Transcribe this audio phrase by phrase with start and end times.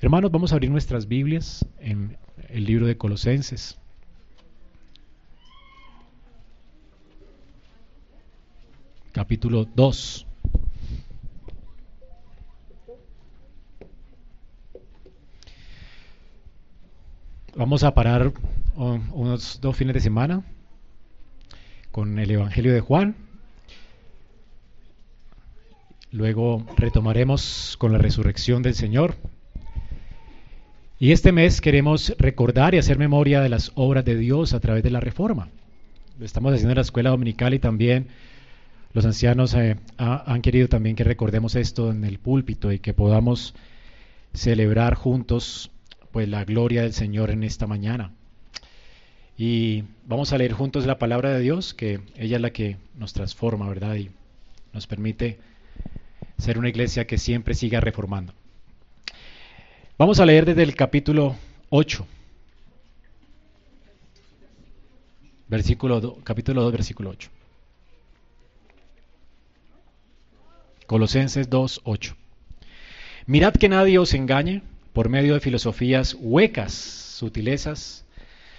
[0.00, 2.16] Hermanos, vamos a abrir nuestras Biblias en
[2.50, 3.76] el libro de Colosenses.
[9.10, 10.24] Capítulo 2.
[17.56, 18.32] Vamos a parar
[18.76, 20.44] um, unos dos fines de semana
[21.90, 23.16] con el Evangelio de Juan.
[26.12, 29.16] Luego retomaremos con la resurrección del Señor.
[31.00, 34.82] Y este mes queremos recordar y hacer memoria de las obras de Dios a través
[34.82, 35.48] de la reforma.
[36.18, 38.08] Lo estamos haciendo en la escuela dominical y también
[38.94, 43.54] los ancianos eh, han querido también que recordemos esto en el púlpito y que podamos
[44.34, 45.70] celebrar juntos
[46.10, 48.10] pues la gloria del Señor en esta mañana.
[49.36, 53.12] Y vamos a leer juntos la palabra de Dios, que ella es la que nos
[53.12, 53.94] transforma, ¿verdad?
[53.94, 54.10] Y
[54.72, 55.38] nos permite
[56.38, 58.34] ser una iglesia que siempre siga reformando.
[59.98, 61.34] Vamos a leer desde el capítulo
[61.70, 62.06] 8.
[65.48, 67.30] Versículo capítulo 2, versículo 8.
[70.86, 72.16] Colosenses 2, 8.
[73.26, 78.04] Mirad que nadie os engañe por medio de filosofías huecas, sutilezas,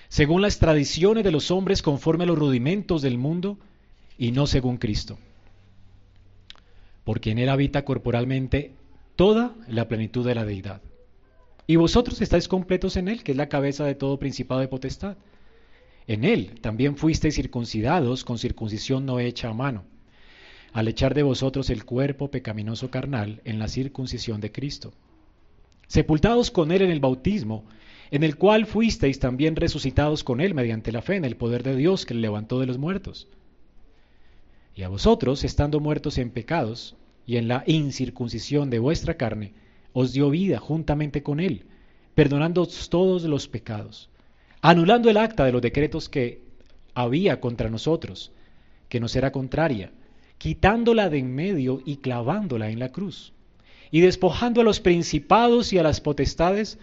[0.09, 3.57] según las tradiciones de los hombres conforme a los rudimentos del mundo
[4.17, 5.17] y no según Cristo.
[7.05, 8.73] Porque en él habita corporalmente
[9.15, 10.81] toda la plenitud de la deidad
[11.69, 15.17] y vosotros estáis completos en Él, que es la cabeza de todo principado de potestad.
[16.07, 19.83] En Él también fuisteis circuncidados con circuncisión no hecha a mano,
[20.73, 24.93] al echar de vosotros el cuerpo pecaminoso carnal en la circuncisión de Cristo.
[25.85, 27.65] Sepultados con Él en el bautismo,
[28.09, 31.75] en el cual fuisteis también resucitados con Él mediante la fe en el poder de
[31.75, 33.27] Dios que le levantó de los muertos.
[34.75, 36.95] Y a vosotros, estando muertos en pecados
[37.27, 39.53] y en la incircuncisión de vuestra carne,
[39.93, 41.65] os dio vida juntamente con Él,
[42.15, 44.09] perdonando todos los pecados,
[44.61, 46.41] anulando el acta de los decretos que
[46.93, 48.31] había contra nosotros,
[48.87, 49.91] que nos era contraria,
[50.37, 53.33] quitándola de en medio y clavándola en la cruz.
[53.91, 56.77] Y despojando a los principados y a las potestades,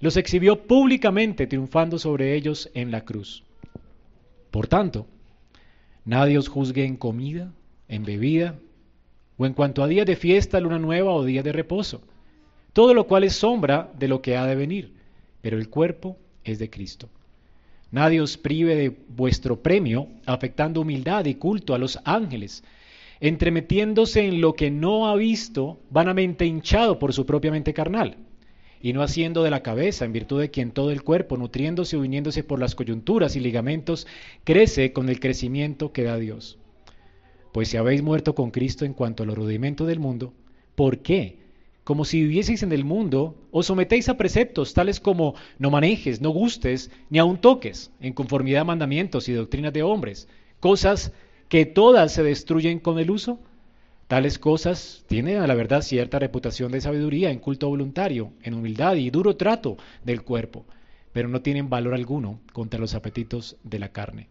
[0.00, 3.44] los exhibió públicamente, triunfando sobre ellos en la cruz.
[4.50, 5.06] Por tanto,
[6.04, 7.52] nadie os juzgue en comida,
[7.88, 8.58] en bebida,
[9.36, 12.02] o en cuanto a días de fiesta, luna nueva o días de reposo
[12.76, 14.92] todo lo cual es sombra de lo que ha de venir,
[15.40, 17.08] pero el cuerpo es de Cristo.
[17.90, 22.62] Nadie os prive de vuestro premio, afectando humildad y culto a los ángeles,
[23.18, 28.18] entremetiéndose en lo que no ha visto, vanamente hinchado por su propia mente carnal,
[28.82, 32.02] y no haciendo de la cabeza, en virtud de quien todo el cuerpo, nutriéndose o
[32.02, 34.06] viniéndose por las coyunturas y ligamentos,
[34.44, 36.58] crece con el crecimiento que da Dios.
[37.52, 40.34] Pues si habéis muerto con Cristo en cuanto a los rudimentos del mundo,
[40.74, 41.45] ¿por qué?
[41.86, 46.30] Como si vivieseis en el mundo, os sometéis a preceptos tales como no manejes, no
[46.30, 50.26] gustes, ni aun toques, en conformidad a mandamientos y doctrinas de hombres,
[50.58, 51.12] cosas
[51.48, 53.38] que todas se destruyen con el uso.
[54.08, 58.96] Tales cosas tienen a la verdad cierta reputación de sabiduría en culto voluntario, en humildad
[58.96, 60.64] y duro trato del cuerpo,
[61.12, 64.28] pero no tienen valor alguno contra los apetitos de la carne.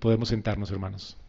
[0.00, 1.19] podemos sentarnos, hermanos.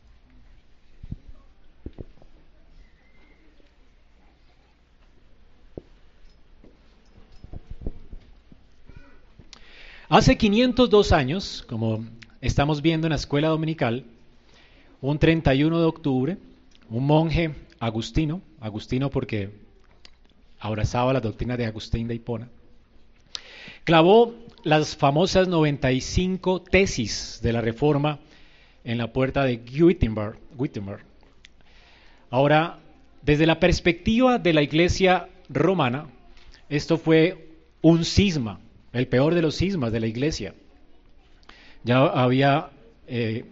[10.12, 12.04] Hace 502 años, como
[12.42, 14.04] estamos viendo en la escuela dominical,
[15.00, 16.38] un 31 de octubre,
[16.90, 19.52] un monje agustino, agustino porque
[20.60, 22.50] abrazaba la doctrina de Agustín de Hipona,
[23.86, 28.20] clavó las famosas 95 tesis de la Reforma
[28.84, 30.38] en la puerta de Wittenberg.
[30.58, 31.06] Wittenberg.
[32.30, 32.80] Ahora,
[33.22, 36.08] desde la perspectiva de la Iglesia romana,
[36.68, 38.60] esto fue un cisma
[38.94, 40.54] el peor de los cismas de la iglesia.
[41.84, 42.70] Ya había,
[43.08, 43.46] eh,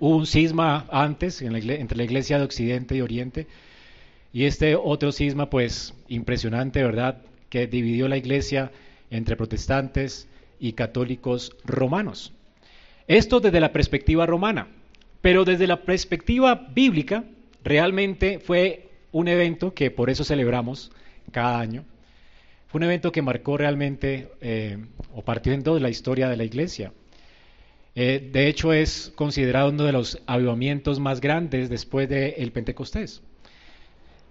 [0.00, 3.46] un cisma antes entre la iglesia de Occidente y Oriente,
[4.32, 8.70] y este otro cisma, pues impresionante, ¿verdad?, que dividió la iglesia
[9.10, 10.28] entre protestantes
[10.58, 12.32] y católicos romanos.
[13.08, 14.68] Esto desde la perspectiva romana,
[15.20, 17.24] pero desde la perspectiva bíblica,
[17.62, 20.90] realmente fue un evento que por eso celebramos
[21.30, 21.84] cada año,
[22.76, 24.78] un evento que marcó realmente eh,
[25.14, 26.92] o partió en dos la historia de la iglesia.
[27.94, 33.22] Eh, de hecho, es considerado uno de los avivamientos más grandes después del Pentecostés.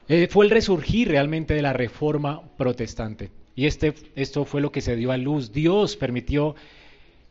[0.07, 3.31] Eh, fue el resurgir realmente de la reforma protestante.
[3.55, 5.51] Y este, esto fue lo que se dio a luz.
[5.51, 6.55] Dios permitió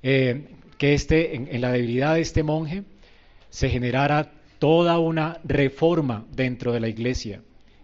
[0.02, 2.82] que este, en la debilidad de este monje
[3.48, 7.40] se generara toda una reforma dentro de la iglesia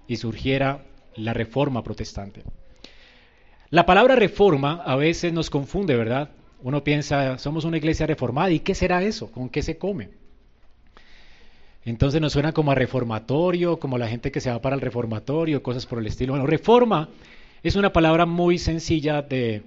[0.06, 0.84] y surgiera
[1.16, 2.42] la reforma protestante.
[3.70, 6.30] La palabra reforma a veces nos confunde, ¿verdad?
[6.60, 9.30] Uno piensa, somos una iglesia reformada, ¿y qué será eso?
[9.30, 10.08] ¿Con qué se come?
[11.84, 15.62] Entonces nos suena como a reformatorio, como la gente que se va para el reformatorio,
[15.62, 16.32] cosas por el estilo.
[16.32, 17.10] Bueno, reforma
[17.62, 19.62] es una palabra muy sencilla de,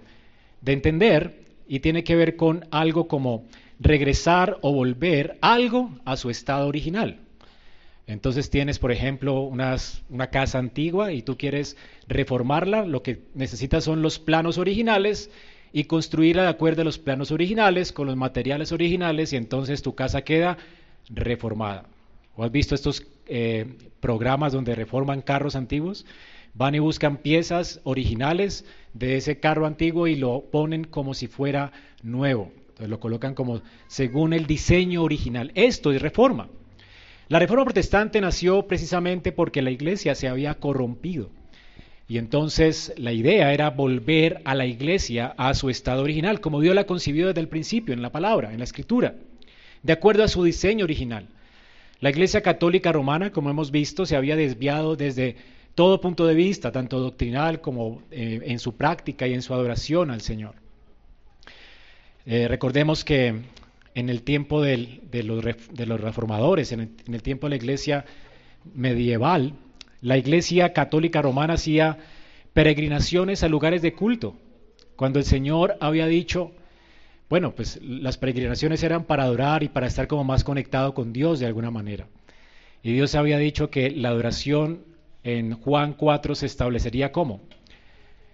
[0.60, 3.46] de entender y tiene que ver con algo como
[3.80, 7.23] regresar o volver algo a su estado original.
[8.06, 11.78] Entonces tienes, por ejemplo, una casa antigua y tú quieres
[12.08, 15.32] reformarla, lo que necesitas son los planos originales
[15.72, 19.96] y construirla de acuerdo a los planos originales, con los materiales originales, y entonces tu
[19.96, 20.58] casa queda
[21.10, 21.86] reformada.
[22.36, 23.66] ¿O has visto estos eh,
[24.00, 26.06] programas donde reforman carros antiguos?
[26.54, 31.72] Van y buscan piezas originales de ese carro antiguo y lo ponen como si fuera
[32.04, 32.52] nuevo.
[32.70, 35.52] Entonces lo colocan como según el diseño original.
[35.56, 36.50] Esto es reforma.
[37.34, 41.32] La reforma protestante nació precisamente porque la iglesia se había corrompido.
[42.08, 46.76] Y entonces la idea era volver a la iglesia a su estado original, como Dios
[46.76, 49.16] la concibió desde el principio, en la palabra, en la escritura,
[49.82, 51.26] de acuerdo a su diseño original.
[52.02, 55.36] La iglesia católica romana, como hemos visto, se había desviado desde
[55.74, 60.12] todo punto de vista, tanto doctrinal como eh, en su práctica y en su adoración
[60.12, 60.54] al Señor.
[62.28, 63.42] Eh, recordemos que
[63.96, 68.06] en el tiempo de, los, reformadores, en el, tiempo de la iglesia
[68.74, 69.54] medieval,
[70.02, 71.98] la iglesia católica romana hacía
[72.54, 74.36] peregrinaciones a lugares de culto.
[74.96, 76.52] Cuando el Señor había dicho,
[77.30, 81.40] bueno, pues las peregrinaciones eran para adorar y para estar como más conectado con Dios
[81.40, 82.08] de alguna manera.
[82.84, 84.84] Y Dios había dicho que la adoración
[85.24, 87.42] en Juan 4 se establecería como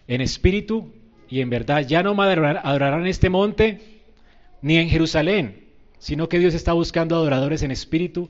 [0.07, 0.91] en espíritu
[1.29, 1.85] y en verdad.
[1.87, 3.98] Ya no adorarán este monte
[4.61, 5.65] ni en Jerusalén,
[5.99, 8.29] sino que Dios está buscando adoradores en espíritu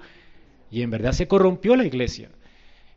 [0.71, 2.29] y en verdad se corrompió la iglesia.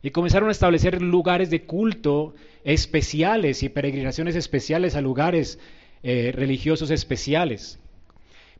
[0.01, 5.59] Y comenzaron a establecer lugares de culto especiales y peregrinaciones especiales a lugares
[6.03, 7.79] eh, religiosos especiales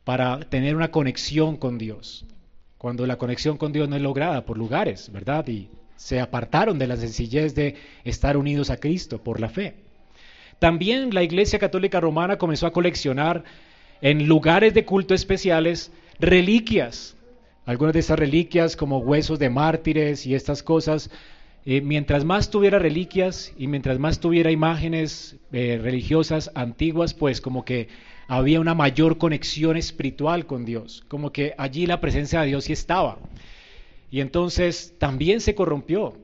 [0.04, 2.26] para tener una conexión con Dios.
[2.78, 5.48] Cuando la conexión con Dios no es lograda por lugares, ¿verdad?
[5.48, 9.76] Y se apartaron de la sencillez de estar unidos a Cristo por la fe.
[10.60, 13.44] También la Iglesia Católica Romana comenzó a coleccionar
[14.04, 15.90] en lugares de culto especiales
[16.20, 17.16] reliquias.
[17.66, 21.10] Algunas de estas reliquias como huesos de mártires y estas cosas,
[21.66, 27.64] eh, mientras más tuviera reliquias y mientras más tuviera imágenes eh, religiosas antiguas, pues como
[27.64, 27.88] que
[28.28, 32.74] había una mayor conexión espiritual con Dios, como que allí la presencia de Dios sí
[32.74, 33.20] estaba.
[34.12, 36.18] Y entonces también se corrompió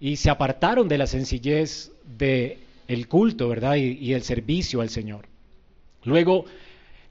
[0.00, 2.58] y se apartaron de la sencillez del
[2.88, 3.76] el culto, ¿verdad?
[3.76, 5.28] Y, y el servicio al Señor.
[6.02, 6.44] Luego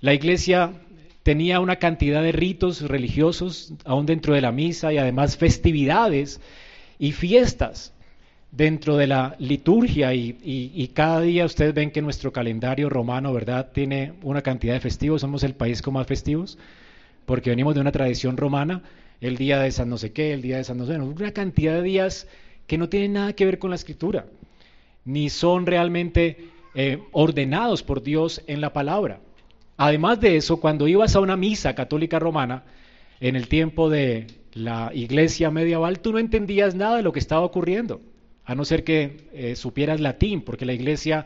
[0.04, 0.74] la iglesia
[1.24, 6.42] tenía una cantidad de ritos religiosos aún dentro de la misa y además festividades
[7.00, 7.94] y fiestas
[8.52, 14.12] dentro de la liturgia y, cada día ustedes ven que nuestro calendario romano, ¿verdad?, tiene
[14.24, 16.58] una cantidad de festivos, somos el país con más festivos,
[17.26, 18.84] porque venimos de una tradición romana,
[19.22, 21.76] el día de San no sé qué, el día de San no sé, una cantidad
[21.76, 22.28] de días
[22.68, 24.26] que no tienen nada que ver con la escritura,
[25.06, 29.22] ni son realmente eh, ordenados por Dios en la palabra.
[29.78, 32.64] Además de eso, cuando ibas a una misa católica romana,
[33.20, 37.46] en el tiempo de la iglesia medieval, tú no entendías nada de lo que estaba
[37.46, 38.02] ocurriendo,
[38.46, 41.26] a no ser que eh, supieras latín, porque la iglesia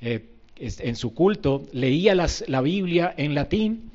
[0.00, 0.26] eh,
[0.56, 3.92] en su culto leía la Biblia en latín,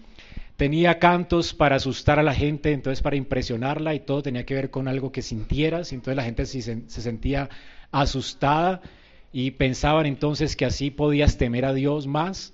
[0.56, 4.70] tenía cantos para asustar a la gente, entonces para impresionarla y todo tenía que ver
[4.70, 7.50] con algo que sintieras, entonces la gente se, se sentía
[7.92, 8.82] asustada
[9.34, 12.54] y pensaban entonces que así podías temer a Dios más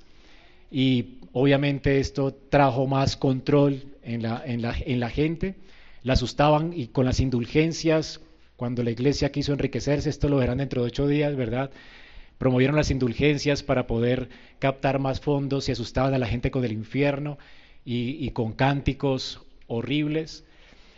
[0.72, 5.56] y obviamente esto trajo más control en la, en la, en la gente,
[6.04, 8.22] la asustaban y con las indulgencias,
[8.56, 11.72] cuando la iglesia quiso enriquecerse, esto lo verán dentro de ocho días, ¿verdad?
[12.38, 16.72] Promovieron las indulgencias para poder captar más fondos y asustaban a la gente con el
[16.72, 17.38] infierno
[17.86, 20.46] y, con cánticos horribles.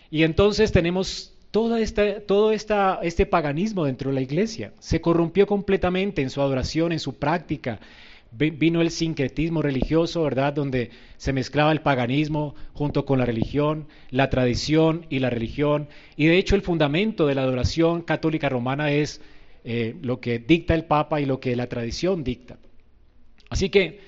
[0.09, 4.73] Y entonces tenemos toda esta, todo esta, este paganismo dentro de la iglesia.
[4.79, 7.79] Se corrompió completamente en su adoración, en su práctica,
[8.31, 10.53] vino el sincretismo religioso, ¿verdad?
[10.53, 15.89] Donde se mezclaba el paganismo junto con la religión, la tradición y la religión.
[16.15, 19.21] Y de hecho el fundamento de la adoración católica romana es
[19.63, 22.57] eh, lo que dicta el Papa y lo que la tradición dicta.
[23.49, 23.99] Así que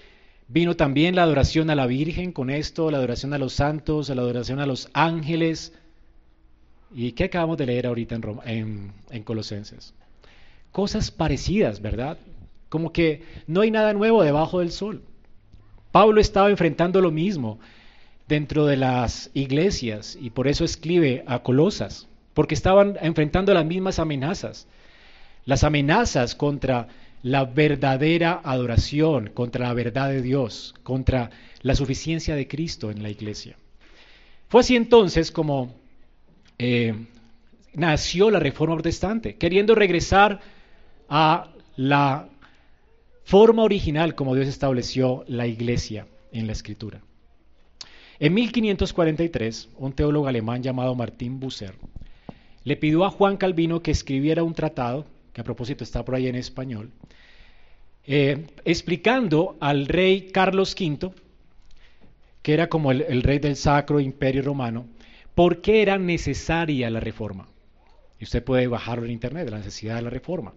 [0.48, 4.22] vino también la adoración a la Virgen con esto, la adoración a los santos, la
[4.22, 5.74] adoración a los ángeles.
[6.96, 9.94] ¿Y qué acabamos de leer ahorita en, en Colosenses?
[10.72, 12.18] Cosas parecidas, ¿verdad?
[12.74, 15.04] Como que no hay nada nuevo debajo del sol.
[15.92, 17.60] Pablo estaba enfrentando lo mismo
[18.28, 22.08] dentro de las iglesias y por eso escribe a Colosas.
[22.34, 24.68] porque estaban enfrentando las mismas amenazas,
[25.46, 26.88] las amenazas contra
[27.22, 31.30] la verdadera adoración, contra la verdad de Dios, contra
[31.62, 33.56] la suficiencia de Cristo en la iglesia.
[34.48, 35.76] Fue así entonces como
[36.58, 37.06] eh,
[37.76, 40.40] nació la Reforma Protestante, queriendo regresar
[41.08, 42.30] a la
[43.24, 47.02] forma original como Dios estableció la iglesia en la escritura.
[48.20, 51.76] En 1543, un teólogo alemán llamado Martín Busser
[52.64, 56.28] le pidió a Juan Calvino que escribiera un tratado, que a propósito está por ahí
[56.28, 56.92] en español,
[58.06, 61.12] eh, explicando al rey Carlos V,
[62.42, 64.86] que era como el, rey del Sacro Imperio Romano,
[65.36, 67.48] por qué era necesaria la reforma.
[68.20, 70.54] Y usted puede bajarlo en internet, la necesidad de la reforma.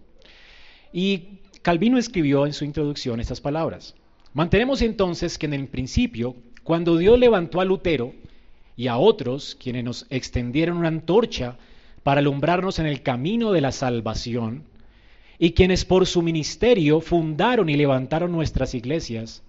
[0.93, 3.93] Y Calvino escribió en su introducción estas palabras.
[4.31, 8.13] Mantenemos entonces que en el principio, cuando Dios levantó a Lutero
[8.77, 11.57] y a otros, quienes nos extendieron una antorcha
[12.03, 14.63] para alumbrarnos en el camino de la salvación,
[15.39, 19.43] y quienes por su ministerio fundaron y levantaron nuestras iglesias,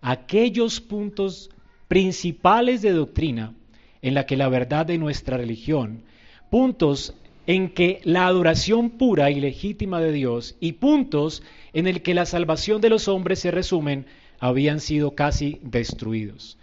[0.00, 1.50] aquellos puntos
[1.88, 3.54] principales de doctrina
[4.02, 6.04] en la que la verdad de nuestra religión,
[6.48, 7.12] puntos
[7.46, 12.26] en que la adoración pura y legítima de Dios y puntos en el que la
[12.26, 14.06] salvación de los hombres se resumen,
[14.38, 16.58] habían sido casi destruidos.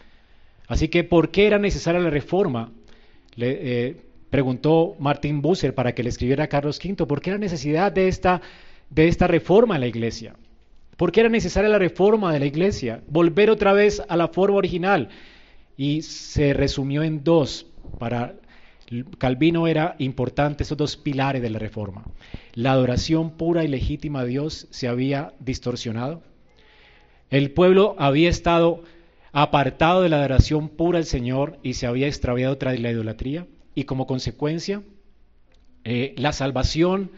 [0.68, 2.72] Así que, ¿por qué era necesaria la reforma?
[3.36, 3.98] Le eh,
[4.30, 8.08] preguntó Martin Busser para que le escribiera a Carlos V, ¿por qué era necesidad de
[8.08, 8.42] esta,
[8.90, 10.36] de esta reforma en la iglesia?
[10.98, 13.02] ¿Por qué era necesaria la reforma de la iglesia?
[13.08, 15.10] Volver otra vez a la forma original.
[15.76, 17.66] Y se resumió en dos
[17.98, 18.36] para
[19.18, 22.04] Calvino era importante esos dos pilares de la reforma.
[22.54, 26.22] La adoración pura y legítima a Dios se había distorsionado.
[27.30, 28.84] El pueblo había estado
[29.32, 33.48] apartado de la adoración pura al Señor y se había extraviado tras la idolatría.
[33.74, 34.84] Y como consecuencia,
[35.84, 37.12] eh, la salvación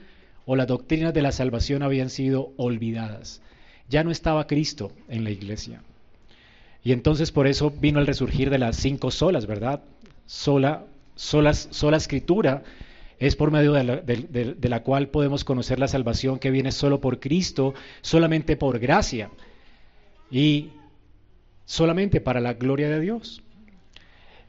[0.45, 3.41] o las doctrinas de la salvación habían sido olvidadas.
[3.89, 5.81] Ya no estaba Cristo en la iglesia.
[6.84, 9.81] Y entonces por eso vino el resurgir de las cinco solas, ¿verdad?
[10.27, 12.63] Sola sola, sola escritura
[13.17, 17.00] es por medio de la, de la, cual podemos conocer la salvación que viene solo
[17.00, 19.29] por Cristo, solamente por gracia
[20.29, 20.72] y
[21.65, 23.41] solamente para la gloria de Dios.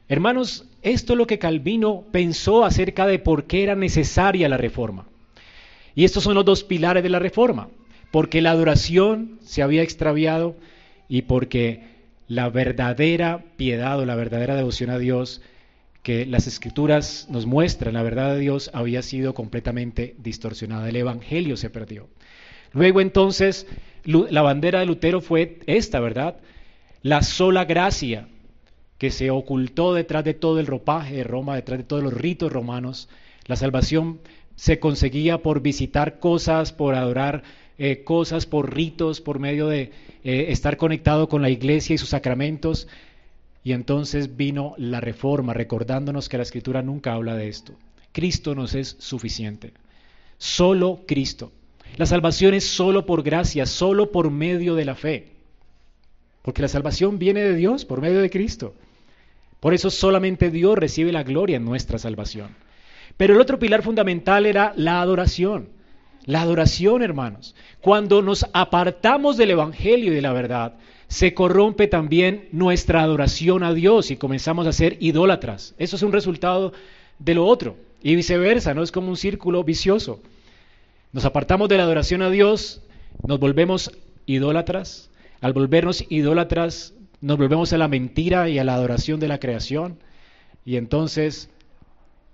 [0.09, 5.07] Hermanos, esto es lo que Calvino pensó acerca de por qué era necesaria la reforma.
[5.95, 7.69] Y estos son los dos pilares de la reforma,
[8.11, 10.55] porque la adoración se había extraviado
[11.09, 11.83] y porque
[12.27, 15.41] la verdadera piedad o la verdadera devoción a Dios
[16.07, 21.57] que las escrituras nos muestran, la verdad de Dios había sido completamente distorsionada, el Evangelio
[21.57, 22.07] se perdió.
[22.71, 23.67] Luego entonces
[24.05, 26.37] la bandera de Lutero fue esta, ¿verdad?
[27.01, 28.29] La sola gracia
[28.97, 32.53] que se ocultó detrás de todo el ropaje de Roma, detrás de todos los ritos
[32.53, 33.09] romanos.
[33.45, 34.21] La salvación
[34.55, 37.43] se conseguía por visitar cosas, por adorar
[37.77, 39.91] eh, cosas, por ritos, por medio de
[40.23, 42.87] eh, estar conectado con la iglesia y sus sacramentos.
[43.67, 47.73] Y entonces vino la reforma, recordándonos que la escritura nunca habla de esto.
[48.13, 49.73] Cristo nos es suficiente.
[50.37, 51.51] Solo Cristo.
[51.97, 55.33] La salvación es solo por gracia, solo por medio de la fe.
[56.43, 58.73] Porque la salvación viene de Dios por medio de Cristo.
[59.59, 62.55] Por eso solamente Dios recibe la gloria en nuestra salvación.
[63.17, 65.67] Pero el otro pilar fundamental era la adoración.
[66.23, 67.53] La adoración, hermanos.
[67.81, 70.75] Cuando nos apartamos del Evangelio y de la verdad,
[71.07, 75.73] se corrompe también nuestra adoración a Dios y comenzamos a ser idólatras.
[75.77, 76.73] Eso es un resultado
[77.19, 77.77] de lo otro.
[78.03, 78.83] Y viceversa, ¿no?
[78.83, 80.21] Es como un círculo vicioso.
[81.13, 82.81] Nos apartamos de la adoración a Dios,
[83.25, 83.91] nos volvemos
[84.25, 85.09] idólatras.
[85.39, 89.99] Al volvernos idólatras, nos volvemos a la mentira y a la adoración de la creación.
[90.65, 91.49] Y entonces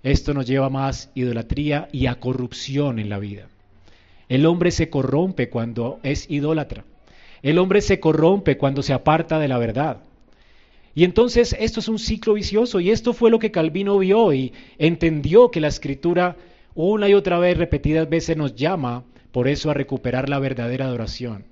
[0.02, 3.48] esto nos lleva a más idolatría y a corrupción en la vida.
[4.28, 6.84] El hombre se corrompe cuando es idólatra.
[7.44, 9.98] El hombre se corrompe cuando se aparta de la verdad.
[10.94, 14.54] Y entonces esto es un ciclo vicioso y esto fue lo que Calvino vio y
[14.78, 16.36] entendió que la escritura
[16.74, 21.44] una y otra vez, repetidas veces, nos llama por eso a recuperar la verdadera adoración.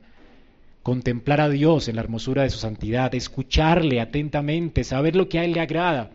[0.83, 5.45] Contemplar a Dios en la hermosura de su santidad, escucharle atentamente, saber lo que a
[5.45, 6.09] Él le agrada.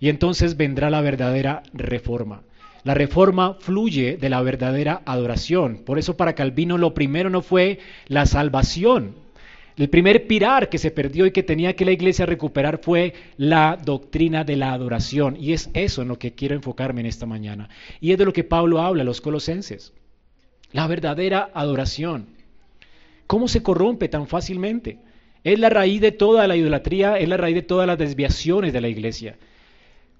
[0.00, 2.40] Y entonces vendrá la verdadera reforma.
[2.86, 5.78] La reforma fluye de la verdadera adoración.
[5.78, 9.16] Por eso para Calvino lo primero no fue la salvación.
[9.76, 13.76] El primer pilar que se perdió y que tenía que la iglesia recuperar fue la
[13.76, 15.36] doctrina de la adoración.
[15.36, 17.68] Y es eso en lo que quiero enfocarme en esta mañana.
[18.00, 19.92] Y es de lo que Pablo habla a los colosenses.
[20.70, 22.28] La verdadera adoración.
[23.26, 25.00] ¿Cómo se corrompe tan fácilmente?
[25.42, 28.80] Es la raíz de toda la idolatría, es la raíz de todas las desviaciones de
[28.80, 29.36] la iglesia.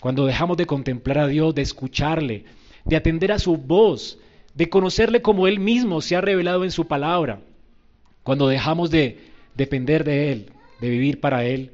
[0.01, 2.45] Cuando dejamos de contemplar a Dios, de escucharle,
[2.85, 4.19] de atender a su voz,
[4.55, 7.41] de conocerle como Él mismo se ha revelado en su palabra,
[8.23, 9.19] cuando dejamos de
[9.55, 11.73] depender de Él, de vivir para Él,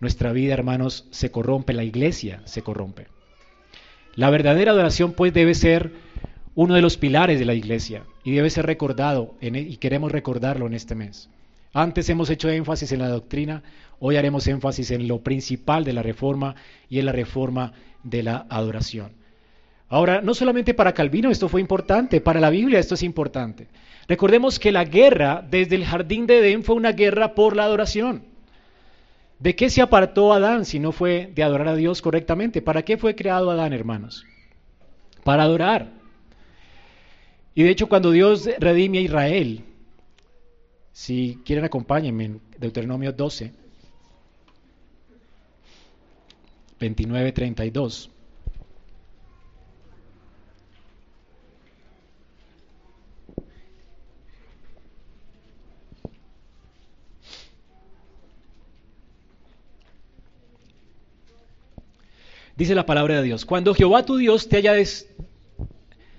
[0.00, 3.06] nuestra vida, hermanos, se corrompe, la iglesia se corrompe.
[4.14, 5.92] La verdadera adoración, pues, debe ser
[6.54, 10.66] uno de los pilares de la iglesia y debe ser recordado e, y queremos recordarlo
[10.66, 11.28] en este mes.
[11.72, 13.62] Antes hemos hecho énfasis en la doctrina,
[14.00, 16.56] hoy haremos énfasis en lo principal de la reforma
[16.88, 17.72] y en la reforma
[18.02, 19.12] de la adoración.
[19.88, 23.68] Ahora, no solamente para Calvino esto fue importante, para la Biblia esto es importante.
[24.08, 28.24] Recordemos que la guerra desde el jardín de Edén fue una guerra por la adoración.
[29.38, 32.62] ¿De qué se apartó Adán si no fue de adorar a Dios correctamente?
[32.62, 34.26] ¿Para qué fue creado Adán, hermanos?
[35.24, 35.92] Para adorar.
[37.54, 39.64] Y de hecho, cuando Dios redime a Israel,
[41.00, 43.54] si quieren acompáñenme en Deuteronomio 12,
[46.78, 48.10] 29, 32.
[62.56, 64.74] Dice la palabra de Dios, cuando Jehová tu Dios te haya,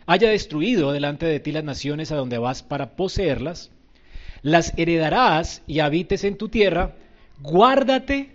[0.08, 3.70] haya destruido delante de ti las naciones a donde vas para poseerlas,
[4.42, 6.96] las heredarás y habites en tu tierra,
[7.42, 8.30] guárdate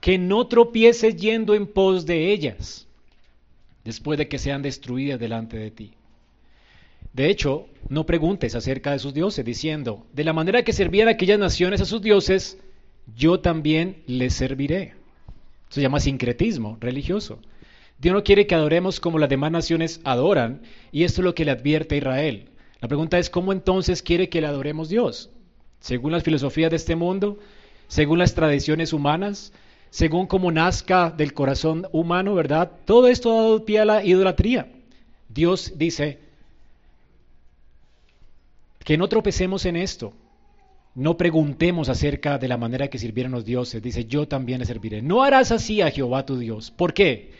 [0.00, 2.86] que no tropieces yendo en pos de ellas,
[3.84, 5.92] después de que sean destruidas delante de ti.
[7.12, 11.38] De hecho, no preguntes acerca de sus dioses, diciendo, de la manera que servían aquellas
[11.38, 12.58] naciones a sus dioses,
[13.16, 14.94] yo también les serviré.
[15.68, 17.38] Se llama sincretismo religioso.
[17.98, 21.44] Dios no quiere que adoremos como las demás naciones adoran, y esto es lo que
[21.44, 22.48] le advierte a Israel.
[22.84, 25.30] La pregunta es, ¿cómo entonces quiere que le adoremos Dios?
[25.80, 27.38] ¿Según las filosofías de este mundo?
[27.88, 29.54] ¿Según las tradiciones humanas?
[29.88, 32.72] ¿Según cómo nazca del corazón humano, verdad?
[32.84, 34.70] Todo esto ha dado pie a la idolatría.
[35.30, 36.18] Dios dice
[38.80, 40.12] que no tropecemos en esto,
[40.94, 43.80] no preguntemos acerca de la manera que sirvieron los dioses.
[43.82, 45.00] Dice, yo también le serviré.
[45.00, 46.70] No harás así a Jehová tu Dios.
[46.70, 47.32] ¿Por qué?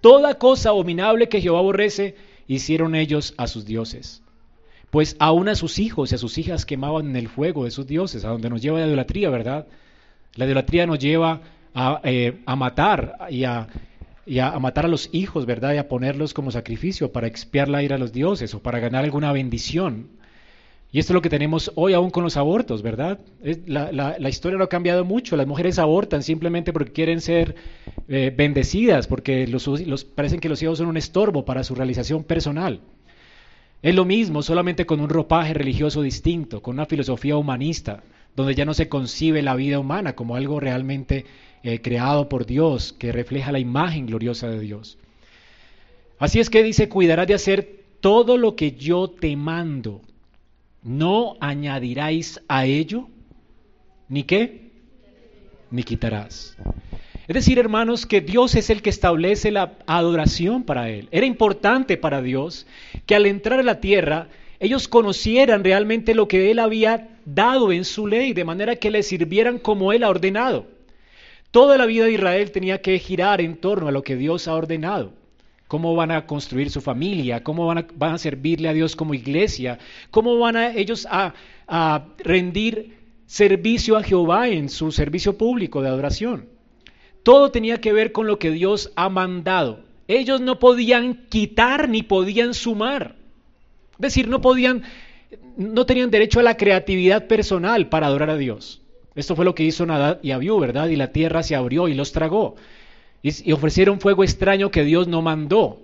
[0.00, 2.14] Toda cosa abominable que Jehová aborrece,
[2.46, 4.21] hicieron ellos a sus dioses.
[4.92, 7.86] Pues aún a sus hijos y a sus hijas quemaban en el fuego de sus
[7.86, 9.66] dioses, a donde nos lleva la idolatría, ¿verdad?
[10.34, 11.40] La idolatría nos lleva
[11.74, 13.68] a, eh, matar y, a,
[14.38, 15.72] a, matar a los hijos, ¿verdad?
[15.72, 19.02] Y a ponerlos como sacrificio para expiar la ira a los dioses o para ganar
[19.04, 20.08] alguna bendición.
[20.92, 23.18] Y esto es lo que tenemos hoy aún con los abortos, ¿verdad?
[23.64, 25.38] La, historia no ha cambiado mucho.
[25.38, 27.54] Las mujeres abortan simplemente porque quieren ser
[28.08, 32.82] eh, bendecidas, porque los, parecen que los hijos son un estorbo para su realización personal.
[33.82, 38.04] Es lo mismo, solamente con un ropaje religioso distinto, con una filosofía humanista,
[38.36, 41.26] donde ya no se concibe la vida humana como algo realmente
[41.64, 44.98] eh, creado por Dios, que refleja la imagen gloriosa de Dios.
[46.18, 50.00] Así es que dice, cuidarás de hacer todo lo que yo te mando
[50.82, 53.08] no añadiráis a ello,
[54.08, 54.70] ni qué,
[55.70, 56.56] ni quitarás.
[57.28, 61.08] Es decir, hermanos, que Dios es el que establece la adoración para Él.
[61.12, 62.66] Era importante para Dios
[63.06, 67.84] que al entrar a la tierra ellos conocieran realmente lo que Él había dado en
[67.84, 70.66] su ley, de manera que le sirvieran como Él ha ordenado.
[71.50, 74.54] Toda la vida de Israel tenía que girar en torno a lo que Dios ha
[74.54, 75.12] ordenado
[75.68, 79.78] cómo van a construir su familia, cómo van a, servirle a Dios como iglesia,
[80.10, 86.46] cómo van a ellos a rendir servicio a Jehová en su servicio público de adoración.
[87.22, 89.80] Todo tenía que ver con lo que Dios ha mandado.
[90.08, 93.16] Ellos no podían quitar ni podían sumar.
[93.92, 94.82] Es decir, no podían,
[95.56, 98.82] no tenían derecho a la creatividad personal para adorar a Dios.
[99.14, 100.88] Esto fue lo que hizo Nadab y Abiú, ¿verdad?
[100.88, 102.56] Y la tierra se abrió y los tragó
[103.22, 105.80] y, ofrecieron fuego extraño que Dios no mandó.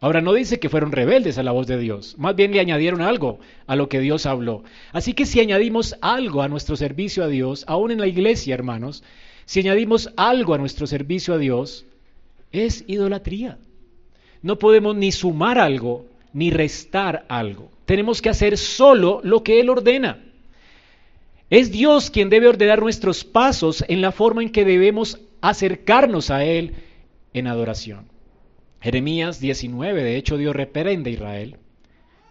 [0.00, 3.02] Ahora no dice que fueron rebeldes a la voz de Dios, más bien le añadieron
[3.02, 4.64] algo a lo que Dios habló.
[4.92, 9.04] Así que si añadimos algo a nuestro servicio a Dios, aún en la iglesia, hermanos,
[9.44, 11.84] si añadimos algo a nuestro servicio a Dios,
[12.52, 13.58] es idolatría.
[14.42, 17.70] No podemos ni sumar algo ni restar algo.
[17.84, 20.18] Tenemos que hacer solo lo que Él ordena.
[21.50, 26.44] Es Dios quien debe ordenar nuestros pasos en la forma en que debemos acercarnos a
[26.44, 26.74] Él
[27.34, 28.06] en adoración.
[28.80, 31.56] Jeremías 19, de hecho Dios reprende a Israel.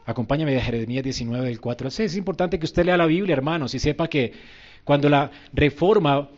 [0.05, 2.11] Acompáñame a Jeremías 19 del 4 al 6.
[2.11, 4.33] Es importante que usted lea la Biblia, hermanos, y sepa que
[4.83, 6.29] cuando la reforma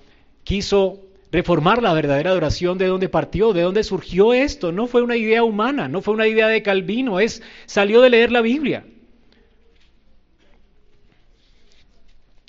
[0.44, 1.00] quiso
[1.32, 5.44] reformar la verdadera adoración, de dónde partió, de dónde surgió esto, no fue una idea
[5.44, 8.86] humana, no fue una idea de Calvino, es salió de leer la Biblia.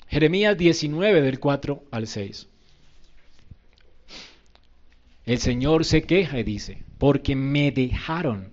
[0.07, 2.47] Jeremías 19 del 4 al 6.
[5.25, 8.51] El Señor se queja y dice, porque me dejaron.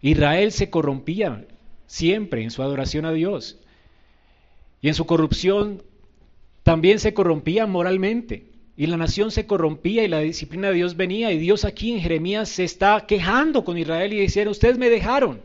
[0.00, 1.46] Israel se corrompía
[1.86, 3.58] siempre en su adoración a Dios.
[4.80, 5.82] Y en su corrupción
[6.62, 8.46] también se corrompía moralmente.
[8.76, 11.32] Y la nación se corrompía y la disciplina de Dios venía.
[11.32, 15.42] Y Dios aquí en Jeremías se está quejando con Israel y diciendo, ustedes me dejaron.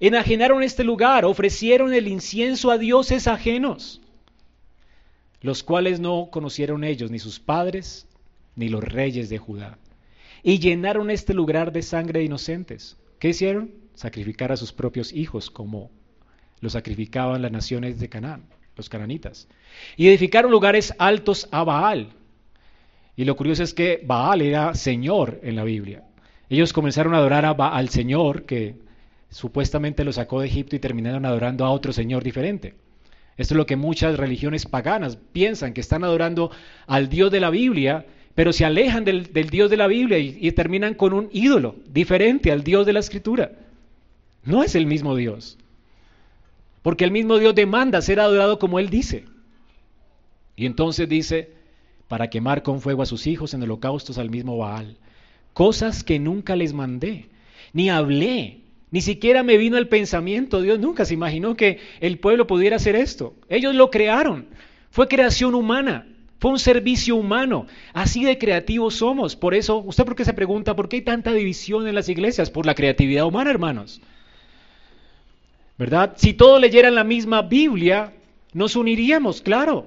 [0.00, 4.00] Enajenaron este lugar, ofrecieron el incienso a dioses ajenos,
[5.40, 8.06] los cuales no conocieron ellos, ni sus padres,
[8.54, 9.76] ni los reyes de Judá.
[10.44, 12.96] Y llenaron este lugar de sangre de inocentes.
[13.18, 13.72] ¿Qué hicieron?
[13.94, 15.90] Sacrificar a sus propios hijos, como
[16.60, 18.44] lo sacrificaban las naciones de Canaán,
[18.78, 19.48] los cananitas.
[19.96, 22.08] Y edificaron lugares altos a Baal.
[23.16, 26.04] Y lo curioso es que Baal era Señor en la Biblia.
[26.48, 28.76] Ellos comenzaron a adorar a al Señor, que
[29.28, 32.74] supuestamente lo sacó de Egipto y terminaron adorando a otro Señor diferente.
[33.36, 36.50] Esto es lo que muchas religiones paganas piensan, que están adorando
[36.86, 40.94] al Dios de la Biblia, pero se alejan del, Dios de la Biblia y, terminan
[40.94, 43.52] con un ídolo diferente al Dios de la Escritura.
[44.44, 45.58] No es el mismo Dios,
[46.88, 49.26] porque el mismo Dios demanda ser adorado como Él dice.
[50.56, 51.52] Y entonces dice,
[52.08, 54.96] para quemar con fuego a sus hijos en holocaustos al mismo Baal,
[55.52, 57.28] cosas que nunca les mandé,
[57.74, 62.46] ni hablé, ni siquiera me vino el pensamiento, Dios nunca se imaginó que el pueblo
[62.46, 63.34] pudiera hacer esto.
[63.50, 64.46] Ellos lo crearon,
[64.88, 66.06] fue creación humana,
[66.38, 67.66] fue un servicio humano.
[67.92, 69.36] Así de creativos somos.
[69.36, 72.48] Por eso, ¿usted por qué se pregunta por qué hay tanta división en las iglesias?
[72.48, 74.00] Por la creatividad humana, hermanos.
[75.78, 76.14] ¿Verdad?
[76.16, 78.12] Si todos leyeran la misma Biblia,
[78.52, 79.86] nos uniríamos, claro.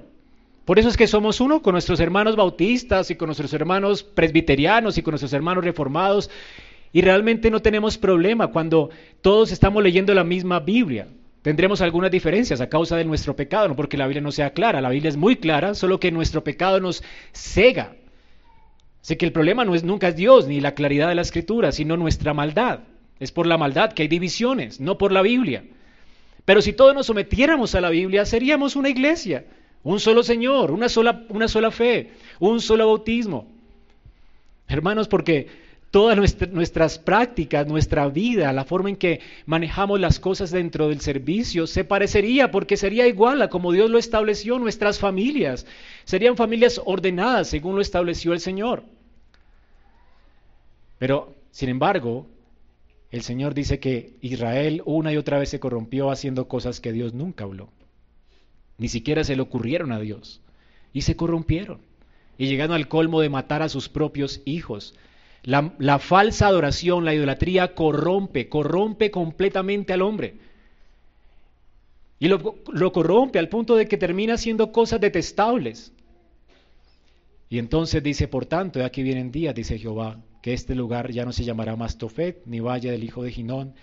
[0.65, 4.97] Por eso es que somos uno con nuestros hermanos bautistas y con nuestros hermanos presbiterianos
[4.97, 6.29] y con nuestros hermanos reformados
[6.93, 8.89] y realmente no tenemos problema cuando
[9.21, 11.07] todos estamos leyendo la misma Biblia.
[11.41, 14.81] Tendremos algunas diferencias a causa de nuestro pecado, no porque la Biblia no sea clara,
[14.81, 17.95] la Biblia es muy clara, solo que nuestro pecado nos cega.
[19.01, 21.71] Sé que el problema no es nunca es Dios ni la claridad de la escritura,
[21.71, 22.81] sino nuestra maldad.
[23.19, 25.63] Es por la maldad que hay divisiones, no por la Biblia.
[26.45, 29.45] Pero si todos nos sometiéramos a la Biblia, seríamos una iglesia,
[29.83, 33.47] un solo Señor, una sola, una sola fe, un solo bautismo.
[34.67, 35.47] Hermanos, porque
[35.91, 36.17] todas
[36.51, 41.83] nuestras prácticas, nuestra vida, la forma en que manejamos las cosas dentro del servicio, se
[41.83, 45.67] parecería porque sería igual a como Dios lo estableció nuestras familias.
[46.05, 48.83] Serían familias ordenadas según lo estableció el Señor.
[50.97, 52.25] Pero, sin embargo,
[53.11, 57.13] el Señor dice que Israel una y otra vez se corrompió haciendo cosas que Dios
[57.13, 57.69] nunca habló.
[58.77, 60.41] Ni siquiera se le ocurrieron a Dios.
[60.93, 61.81] Y se corrompieron.
[62.37, 64.95] Y llegaron al colmo de matar a sus propios hijos
[65.43, 70.35] la, falsa adoración, la idolatría corrompe, corrompe completamente al hombre.
[72.19, 75.91] Y lo, lo, corrompe al punto de que termina haciendo cosas detestables.
[77.49, 81.31] Y entonces dice, por tanto, aquí vienen días, dice Jehová, que este lugar ya no
[81.31, 83.73] se llamará más Tofet, ni valle del hijo de Ginón,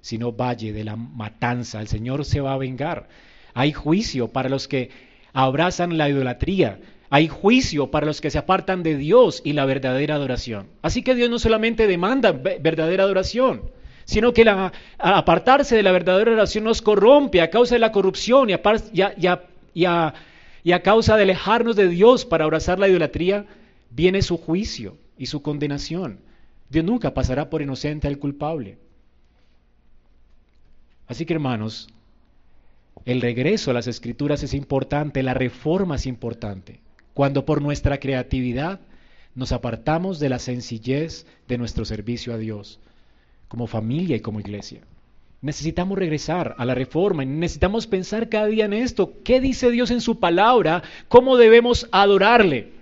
[0.00, 1.80] sino valle de la matanza.
[1.80, 3.08] El Señor se va a vengar.
[3.54, 4.90] Hay juicio para los que
[5.32, 10.14] abrazan la idolatría, hay juicio para los que se apartan de Dios y la verdadera
[10.14, 10.68] adoración.
[10.82, 13.62] Así que Dios no solamente demanda verdadera adoración,
[14.04, 18.50] sino que la, apartarse de la verdadera adoración nos corrompe a causa de la corrupción
[18.50, 19.42] y a,
[19.74, 23.46] y a causa de alejarnos de Dios para abrazar la idolatría,
[23.90, 26.20] viene su juicio y su condenación.
[26.70, 28.78] Dios nunca pasará por inocente al culpable.
[31.06, 31.88] Así que hermanos,
[33.04, 36.80] el regreso a las escrituras es importante, la reforma es importante
[37.18, 38.78] cuando por nuestra creatividad
[39.34, 42.78] nos apartamos de la sencillez de nuestro servicio a Dios,
[43.48, 44.82] como familia y como iglesia.
[45.42, 49.14] Necesitamos regresar a la reforma y necesitamos pensar cada día en esto.
[49.24, 50.84] ¿Qué dice Dios en su palabra?
[51.08, 52.77] ¿Cómo debemos adorarle?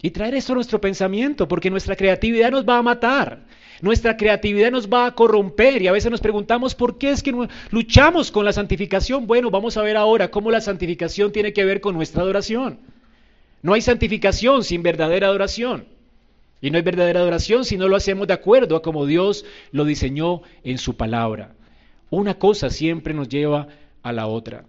[0.00, 3.40] Y traer esto a nuestro pensamiento, porque nuestra creatividad nos va a matar.
[3.80, 7.34] Nuestra creatividad nos va a corromper y a veces nos preguntamos por qué es que
[7.70, 9.26] luchamos con la santificación.
[9.26, 12.78] Bueno, vamos a ver ahora cómo la santificación tiene que ver con nuestra adoración.
[13.62, 15.86] No hay santificación sin verdadera adoración.
[16.60, 19.84] Y no hay verdadera adoración si no lo hacemos de acuerdo a como Dios lo
[19.84, 21.54] diseñó en su palabra.
[22.10, 23.68] Una cosa siempre nos lleva
[24.02, 24.64] a la otra.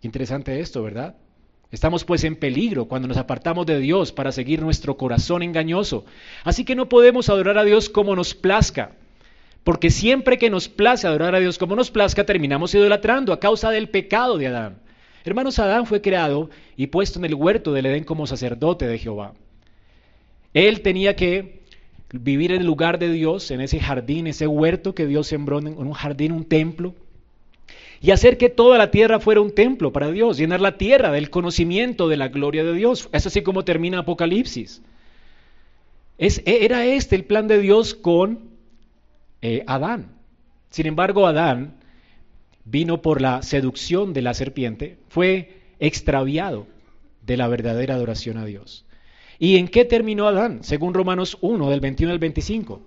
[0.00, 1.16] Interesante esto, ¿verdad?
[1.70, 6.06] Estamos pues en peligro cuando nos apartamos de Dios para seguir nuestro corazón engañoso.
[6.44, 8.92] Así que no podemos adorar a Dios como nos plazca,
[9.64, 13.70] porque siempre que nos place adorar a Dios como nos plazca, terminamos idolatrando a causa
[13.70, 14.78] del pecado de Adán.
[15.24, 19.34] Hermanos, Adán fue creado y puesto en el huerto del Edén como sacerdote de Jehová.
[20.54, 21.64] Él tenía que
[22.12, 25.76] vivir en el lugar de Dios, en ese jardín, ese huerto que Dios sembró, en
[25.76, 26.94] un jardín, un templo.
[28.00, 31.30] Y hacer que toda la tierra fuera un templo para Dios, llenar la tierra del
[31.30, 33.08] conocimiento de la gloria de Dios.
[33.12, 34.82] Es así como termina Apocalipsis.
[36.18, 38.50] E, era este el plan de Dios con
[39.42, 40.12] eh, Adán.
[40.70, 41.74] Sin embargo, Adán
[42.64, 46.66] vino por la seducción de la serpiente, fue extraviado
[47.24, 48.84] de la verdadera adoración a Dios.
[49.38, 50.62] ¿Y en qué terminó Adán?
[50.62, 52.82] Según Romanos 1, del 21 al 25.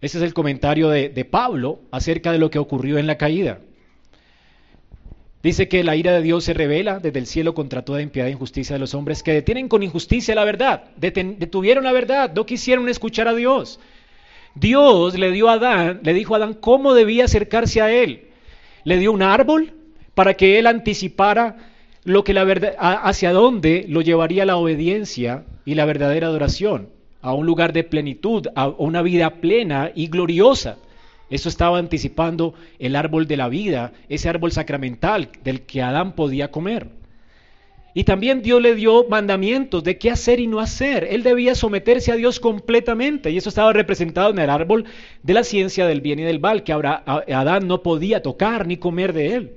[0.00, 3.60] Ese es el comentario de, Pablo acerca de lo que ocurrió en la caída.
[5.42, 8.32] Dice que la ira de Dios se revela desde el cielo contra toda impiedad e
[8.32, 12.88] injusticia de los hombres que detienen con injusticia la verdad, detuvieron la verdad, no quisieron
[12.88, 13.80] escuchar a Dios.
[14.54, 18.28] Dios le dio a Adán, le dijo a Adán cómo debía acercarse a él.
[18.84, 19.72] Le dio un árbol
[20.14, 21.56] para que él anticipara
[22.04, 26.88] lo que la verdad, hacia dónde lo llevaría la obediencia y la verdadera adoración,
[27.22, 30.78] a un lugar de plenitud, a una vida plena y gloriosa.
[31.28, 36.50] Eso estaba anticipando el árbol de la vida, ese árbol sacramental del que Adán podía
[36.50, 36.88] comer.
[37.92, 41.08] Y también Dios le dio mandamientos de qué hacer y no hacer.
[41.10, 44.84] Él debía someterse a Dios completamente y eso estaba representado en el árbol
[45.22, 48.76] de la ciencia del bien y del mal, que ahora Adán no podía tocar ni
[48.76, 49.52] comer de él.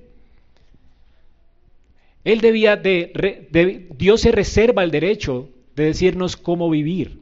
[2.23, 7.19] Él debía de, Dios se reserva el derecho de decirnos cómo vivir,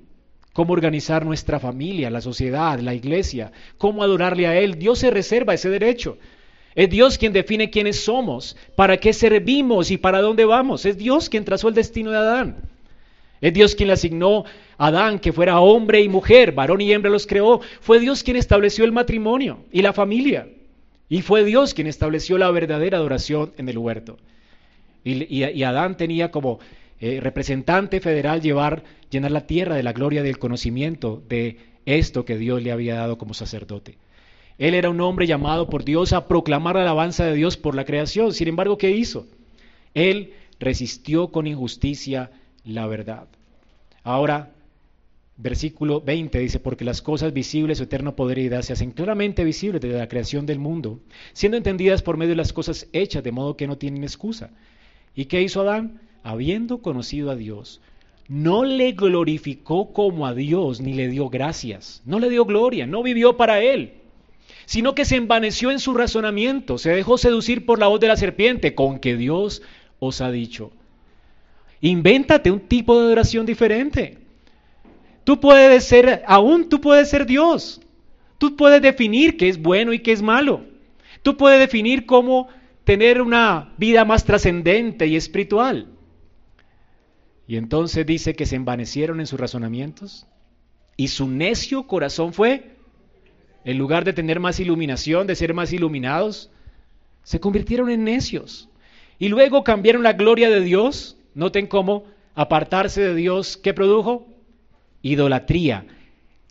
[0.53, 4.77] cómo organizar nuestra familia, la sociedad, la iglesia, cómo adorarle a Él.
[4.77, 6.17] Dios se reserva ese derecho.
[6.75, 10.85] Es Dios quien define quiénes somos, para qué servimos y para dónde vamos.
[10.85, 12.57] Es Dios quien trazó el destino de Adán.
[13.41, 14.45] Es Dios quien le asignó
[14.77, 17.59] a Adán que fuera hombre y mujer, varón y hembra los creó.
[17.81, 20.47] Fue Dios quien estableció el matrimonio y la familia.
[21.09, 24.17] Y fue Dios quien estableció la verdadera adoración en el huerto.
[25.03, 26.59] Y, Adán tenía como
[27.01, 32.37] eh, representante federal llevar, llenar la tierra de la gloria del conocimiento de esto que
[32.37, 33.97] Dios le había dado como sacerdote.
[34.59, 37.85] Él era un hombre llamado por Dios a proclamar la alabanza de Dios por la
[37.85, 38.33] creación.
[38.33, 39.25] Sin embargo, ¿qué hizo?
[39.95, 42.29] Él resistió con injusticia
[42.63, 43.27] la verdad.
[44.03, 44.51] Ahora,
[45.37, 49.43] versículo 20 dice, porque las cosas visibles, su eterno poder y edad se hacen claramente
[49.43, 50.99] visibles desde la creación del mundo,
[51.33, 54.51] siendo entendidas por medio de las cosas hechas, de modo que no tienen excusa.
[55.15, 55.99] ¿Y qué hizo Adán?
[56.23, 57.81] Habiendo conocido a Dios,
[58.27, 63.03] no le glorificó como a Dios, ni le dio gracias, no le dio gloria, no
[63.03, 63.93] vivió para él,
[64.65, 68.15] sino que se envaneció en su razonamiento, se dejó seducir por la voz de la
[68.15, 69.63] serpiente, con que Dios
[69.99, 70.71] os ha dicho.
[71.81, 74.19] Invéntate un tipo de adoración diferente.
[75.23, 77.81] Tú puedes ser, aún tú puedes ser Dios.
[78.37, 80.61] Tú puedes definir qué es bueno y qué es malo.
[81.21, 82.47] Tú puedes definir cómo
[82.83, 85.87] tener una vida más trascendente y espiritual.
[87.51, 90.25] Y entonces dice que se envanecieron en sus razonamientos
[90.95, 92.77] y su necio corazón fue,
[93.65, 96.49] en lugar de tener más iluminación, de ser más iluminados,
[97.23, 98.69] se convirtieron en necios.
[99.19, 101.17] Y luego cambiaron la gloria de Dios.
[101.35, 104.29] Noten cómo apartarse de Dios, ¿qué produjo?
[105.01, 105.85] Idolatría.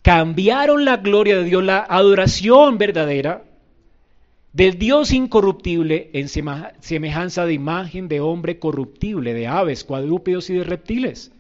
[0.03, 3.45] Cambiaron la gloria de Dios, la adoración verdadera,
[4.53, 10.65] del Dios incorruptible en semejanza de imagen de hombre corruptible, de aves, cuadrúpedos y de
[10.65, 11.33] reptiles.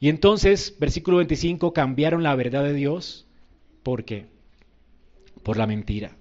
[0.00, 3.26] Y entonces, versículo 25, cambiaron la verdad de Dios.
[3.84, 4.26] ¿Por qué?
[5.44, 6.16] Por la mentira.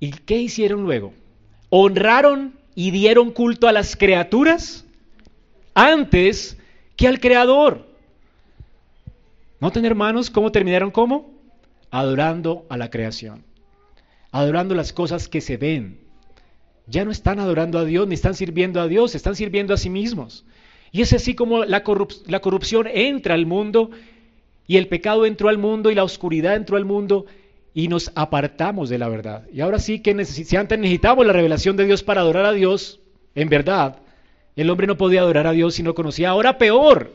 [0.00, 1.12] ¿Y qué hicieron luego?
[1.68, 4.86] Honraron y dieron culto a las criaturas
[5.74, 6.58] antes
[6.96, 7.86] que al Creador.
[9.60, 10.90] ¿Noten, hermanos, cómo terminaron?
[10.90, 11.30] ¿Cómo?
[11.90, 13.44] Adorando a la creación
[14.34, 16.00] adorando las cosas que se ven.
[16.88, 19.90] Ya no están adorando a Dios ni están sirviendo a Dios, están sirviendo a sí
[19.90, 20.44] mismos.
[20.90, 23.90] Y es así como la, corrupción entra al mundo
[24.66, 27.26] y el pecado entró al mundo y la oscuridad entró al mundo
[27.74, 29.46] y nos apartamos de la verdad.
[29.52, 32.98] Y ahora sí que si antes necesitamos la revelación de Dios para adorar a Dios,
[33.36, 34.00] en verdad,
[34.56, 36.30] el hombre no podía adorar a Dios si no conocía.
[36.30, 37.12] Ahora peor,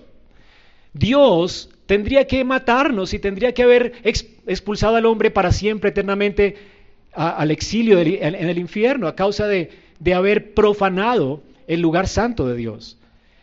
[0.93, 6.78] Dios tendría que matarnos y tendría que haber expulsado al hombre para siempre, eternamente,
[7.13, 12.55] al exilio en el infierno a causa de, de haber profanado el lugar santo de
[12.55, 12.99] Dios.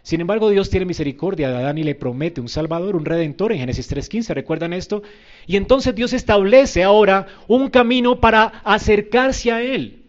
[0.06, 3.58] Sin embargo, Dios tiene misericordia de Adán y le promete un Salvador, un Redentor en
[3.58, 4.34] Génesis 3.15.
[4.34, 5.02] ¿Recuerdan esto?
[5.48, 10.04] Y entonces Dios establece ahora un camino para acercarse a Él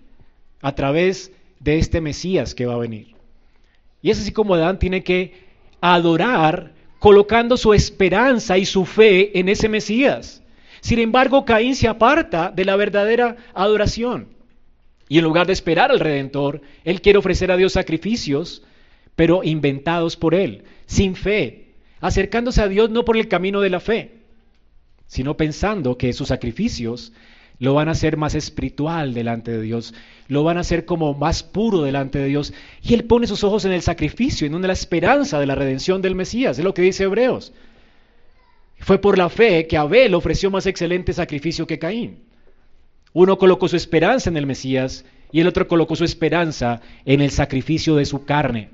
[0.62, 3.16] a través de este Mesías que va a venir.
[4.04, 5.34] Y es así como Adán tiene que
[5.82, 10.44] adorar colocando su esperanza y su fe en ese Mesías.
[10.82, 14.30] Sin embargo, Caín se aparta de la verdadera adoración.
[15.10, 18.64] Y en lugar de esperar al Redentor, él quiere ofrecer a Dios sacrificios,
[19.16, 23.80] pero inventados por él, sin fe, acercándose a Dios no por el camino de la
[23.80, 24.18] fe,
[25.08, 27.14] sino pensando que sus sacrificios
[27.60, 29.94] lo van a hacer más espiritual delante de Dios,
[30.28, 32.54] lo van a hacer como más puro delante de Dios.
[32.84, 36.16] Y Él pone sus ojos en el sacrificio, en la esperanza de la redención del
[36.16, 37.54] Mesías, es lo que dice Hebreos.
[38.80, 42.24] Fue por la fe que Abel ofreció más excelente sacrificio que Caín.
[43.14, 47.32] Uno colocó su esperanza en el Mesías y el otro colocó su esperanza en el
[47.32, 48.70] sacrificio de su carne,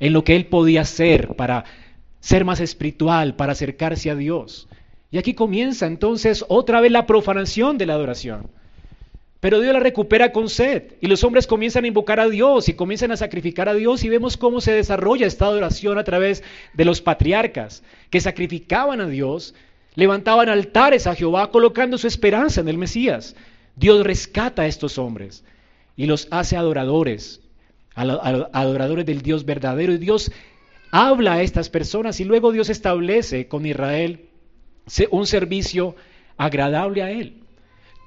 [0.00, 1.64] en lo que él podía hacer para
[2.20, 4.68] ser más espiritual, para acercarse a Dios.
[5.10, 8.50] Y aquí comienza entonces otra vez la profanación de la adoración.
[9.40, 12.74] Pero Dios la recupera con sed y los hombres comienzan a invocar a Dios y
[12.74, 16.42] comienzan a sacrificar a Dios y vemos cómo se desarrolla esta adoración a través
[16.74, 19.54] de los patriarcas que sacrificaban a Dios,
[19.94, 23.36] levantaban altares a Jehová colocando su esperanza en el Mesías.
[23.76, 25.44] Dios rescata a estos hombres
[25.96, 27.40] y los hace adoradores,
[27.94, 30.32] adoradores del Dios verdadero y Dios
[30.90, 34.28] habla a estas personas y luego Dios establece con Israel
[35.10, 35.94] un servicio
[36.36, 37.44] agradable a Él.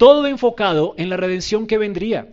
[0.01, 2.29] Todo enfocado en la redención que vendría.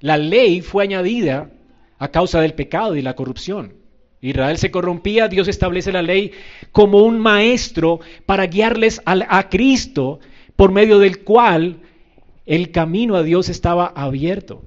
[0.00, 1.50] La ley fue añadida
[1.98, 3.74] a causa del pecado y la corrupción.
[4.22, 6.32] Israel se corrompía, Dios establece la ley
[6.70, 10.20] como un maestro para guiarles a, Cristo,
[10.56, 11.80] por medio del cual
[12.46, 14.62] el camino a Dios estaba abierto.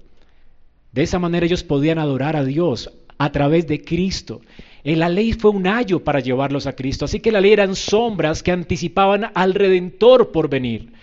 [0.92, 4.42] De esa manera ellos podían adorar a Dios a través de Cristo.
[4.84, 7.76] Eh, la ley fue un ayo para llevarlos a Cristo, así que la ley eran
[7.76, 10.94] sombras que anticipaban al Redentor por venir.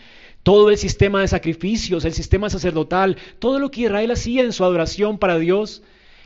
[0.43, 4.65] Todo el sistema de sacrificios, el sistema sacerdotal, todo lo que Israel hacía en su
[4.65, 5.83] adoración para Dios,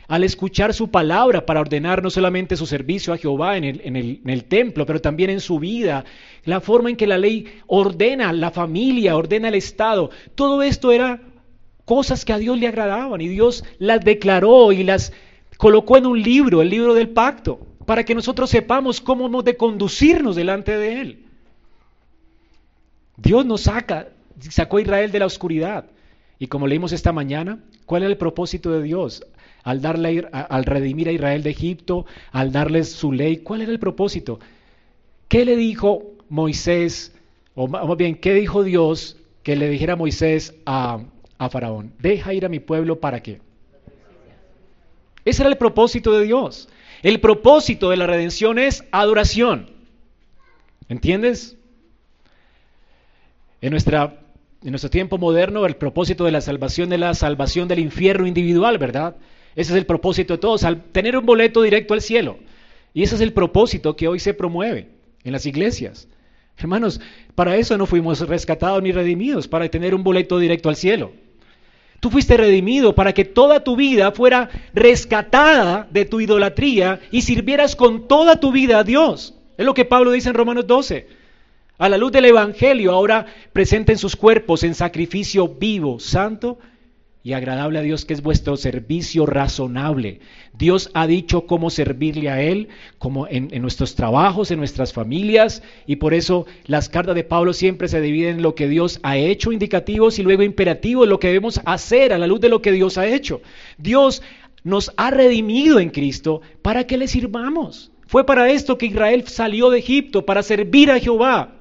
[0.09, 4.87] al escuchar su palabra para ordenar no solamente su servicio a Jehová en el, templo,
[4.87, 6.05] pero también en su vida,
[6.45, 11.21] la forma en que la ley ordena la familia, ordena el Estado, todo esto era
[11.85, 15.13] cosas que a Dios le agradaban y Dios las declaró y las
[15.57, 19.57] colocó en un libro, el libro del pacto, para que nosotros sepamos cómo hemos de
[19.57, 21.26] conducirnos delante de Él.
[23.17, 25.87] Dios nos saca, sacó a Israel de la oscuridad.
[26.39, 29.25] Y como leímos esta mañana, ¿cuál era el propósito de Dios?
[29.63, 33.79] Al, darle, al redimir a Israel de Egipto, al darles su ley, ¿cuál era el
[33.79, 34.39] propósito?
[35.29, 37.15] ¿Qué le dijo Moisés,
[37.55, 41.01] o más bien, qué dijo Dios que le dijera Moisés a,
[41.39, 41.93] a Faraón?
[41.99, 43.41] Deja ir a mi pueblo para qué?
[45.25, 46.69] Ese era el propósito de Dios.
[47.03, 49.71] El propósito de la redención es adoración.
[50.89, 51.56] ¿Entiendes?
[53.67, 58.79] En, nuestro tiempo moderno, el propósito de la salvación es la salvación del infierno individual,
[58.79, 59.17] ¿verdad?
[59.57, 62.39] Ese es el propósito de todos, al tener un boleto directo al cielo.
[62.95, 64.91] Y ese es el propósito que hoy se promueve
[65.25, 66.07] en las iglesias.
[66.57, 67.01] Hermanos,
[67.35, 71.11] para eso no fuimos rescatados ni redimidos, para tener un boleto directo al cielo.
[71.99, 77.75] Tú fuiste redimido para que toda tu vida fuera rescatada de tu idolatría y sirvieras
[77.75, 79.35] con toda tu vida a Dios.
[79.59, 81.26] Es lo que Pablo dice en Romanos 12.
[81.79, 86.59] A la luz del Evangelio, ahora presenten sus cuerpos en sacrificio vivo, santo
[87.23, 90.21] y agradable a Dios, que es vuestro servicio razonable.
[90.57, 95.97] Dios ha dicho cómo servirle a Él, como en, nuestros trabajos, en nuestras familias, y
[95.97, 99.53] por eso las cartas de Pablo siempre se dividen en lo que Dios ha hecho,
[99.53, 102.97] indicativos, y luego imperativos, lo que debemos hacer a la luz de lo que Dios
[102.97, 103.43] ha hecho.
[103.77, 104.23] Dios
[104.65, 107.91] nos ha redimido en Cristo para que le sirvamos.
[108.07, 111.56] Fue para esto que Israel salió de Egipto, para servir a Jehová,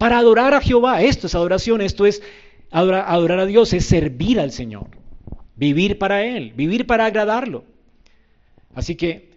[0.00, 1.02] para adorar a Jehová.
[1.02, 2.22] Esto es adoración, esto es
[2.70, 4.86] Adorar, a Dios es servir al Señor,
[5.56, 7.64] vivir para Él, vivir para agradarlo.
[8.74, 9.30] Así que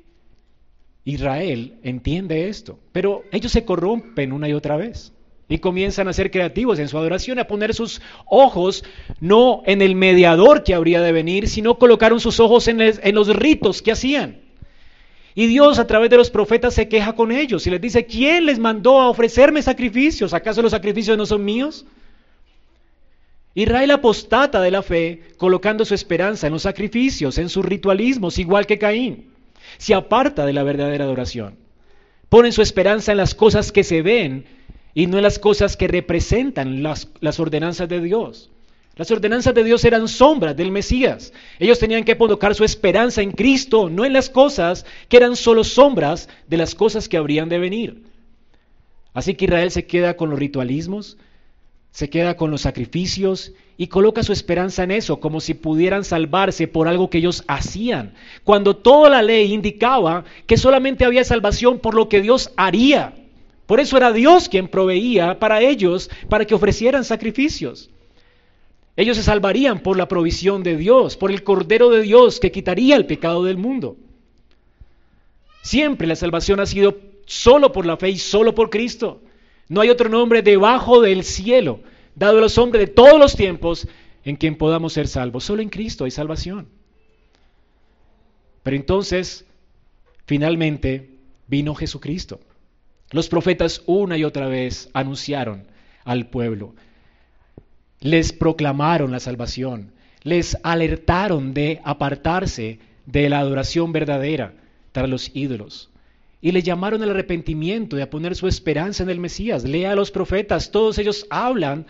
[1.03, 5.11] Israel entiende esto, pero ellos se corrompen una y otra vez
[5.49, 8.85] y comienzan a ser creativos en su adoración, a poner sus ojos
[9.19, 13.35] no en el mediador que habría de venir, sino colocaron sus ojos en, en los
[13.35, 14.42] ritos que hacían.
[15.35, 18.45] Y Dios a través de los profetas se queja con ellos y les dice, ¿quién
[18.45, 20.33] les mandó a ofrecerme sacrificios?
[20.33, 21.85] ¿Acaso los sacrificios no son míos?
[23.55, 28.65] Israel apostata de la fe, colocando su esperanza en los sacrificios, en sus ritualismos, igual
[28.65, 29.31] que Caín.
[29.77, 31.57] Se aparta de la verdadera adoración.
[32.29, 34.45] Ponen su esperanza en las cosas que se ven
[34.93, 38.51] y no en las cosas que representan las, las ordenanzas de Dios.
[38.95, 41.33] Las ordenanzas de Dios eran sombras del Mesías.
[41.57, 45.63] Ellos tenían que colocar su esperanza en Cristo, no en las cosas que eran solo
[45.63, 48.03] sombras de las cosas que habrían de venir.
[49.13, 51.17] Así que Israel se queda con los ritualismos,
[51.89, 56.67] se queda con los sacrificios y coloca su esperanza en eso, como si pudieran salvarse
[56.67, 58.13] por algo que ellos hacían,
[58.43, 63.15] cuando toda la ley indicaba que solamente había salvación por lo que Dios haría.
[63.65, 67.89] Por eso era Dios quien proveía para ellos, para que ofrecieran sacrificios.
[68.95, 72.95] Ellos se salvarían por la provisión de Dios, por el Cordero de Dios que quitaría
[72.95, 73.97] el pecado del mundo.
[75.63, 79.21] Siempre la salvación ha sido solo por la fe y solo por Cristo.
[79.69, 81.79] No hay otro nombre debajo del cielo
[82.15, 83.87] dado a los hombres de todos los tiempos
[84.23, 85.43] en quien podamos ser salvos.
[85.43, 86.67] Solo en Cristo hay salvación.
[88.61, 89.45] Pero entonces,
[90.25, 91.17] finalmente,
[91.47, 92.39] vino Jesucristo.
[93.11, 95.67] Los profetas una y otra vez anunciaron
[96.03, 96.73] al pueblo,
[98.03, 99.93] les proclamaron la salvación,
[100.23, 104.53] les alertaron de apartarse de la adoración verdadera
[104.91, 105.89] tras los ídolos.
[106.41, 109.63] Y le llamaron al arrepentimiento y a poner su esperanza en el Mesías.
[109.63, 111.85] Lea a los profetas, todos ellos hablan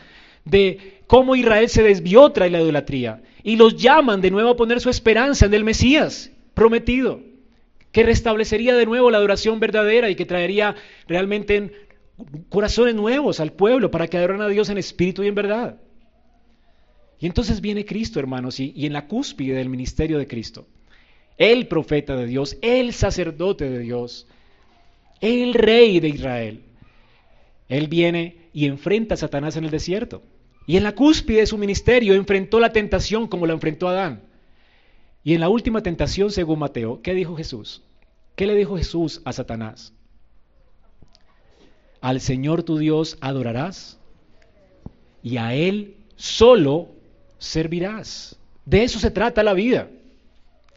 [0.45, 3.24] de cómo Israel se desvió tras la idolatría.
[3.41, 7.22] Y los llaman de nuevo a poner su esperanza en el Mesías prometido,
[7.91, 10.76] que restablecería de nuevo la adoración verdadera y que traería
[11.07, 11.72] realmente
[12.49, 15.78] corazones nuevos al pueblo para que adoren a Dios en espíritu y en verdad.
[17.24, 20.67] Y entonces viene Cristo, hermanos, y, y en la cúspide del ministerio de Cristo
[21.38, 24.28] el profeta de Dios, el sacerdote de Dios,
[25.21, 26.63] el rey de Israel.
[27.69, 30.21] Él viene y enfrenta a Satanás en el desierto.
[30.67, 34.24] Y en la cúspide de su ministerio enfrentó la tentación como la enfrentó Adán.
[35.24, 37.84] Y en la última tentación, según Mateo, ¿qué dijo Jesús?
[38.36, 39.93] ¿Qué le dijo Jesús a Satanás?
[42.01, 43.97] Al Señor tu Dios adorarás
[45.24, 46.93] y a Él solo
[47.44, 48.38] servirás.
[48.66, 49.89] De eso se trata la vida.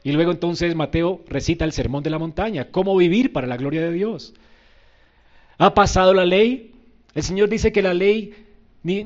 [0.03, 3.83] Y luego entonces Mateo recita el sermón de la montaña, cómo vivir para la gloria
[3.83, 4.35] de Dios.
[5.59, 6.73] Ha pasado la ley.
[7.15, 8.35] El Señor dice que la ley,
[8.83, 9.03] ni,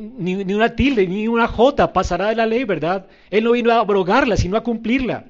[0.52, 3.06] una tilde, ni una jota pasará de la ley, ¿verdad?
[3.30, 5.24] Él no vino a abrogarla, sino a cumplirla.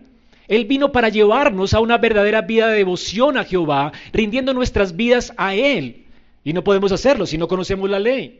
[0.48, 5.32] Él vino para llevarnos a una verdadera vida de devoción a Jehová, rindiendo nuestras vidas
[5.36, 6.06] a Él.
[6.42, 8.36] Y no podemos hacerlo si no conocemos la ley.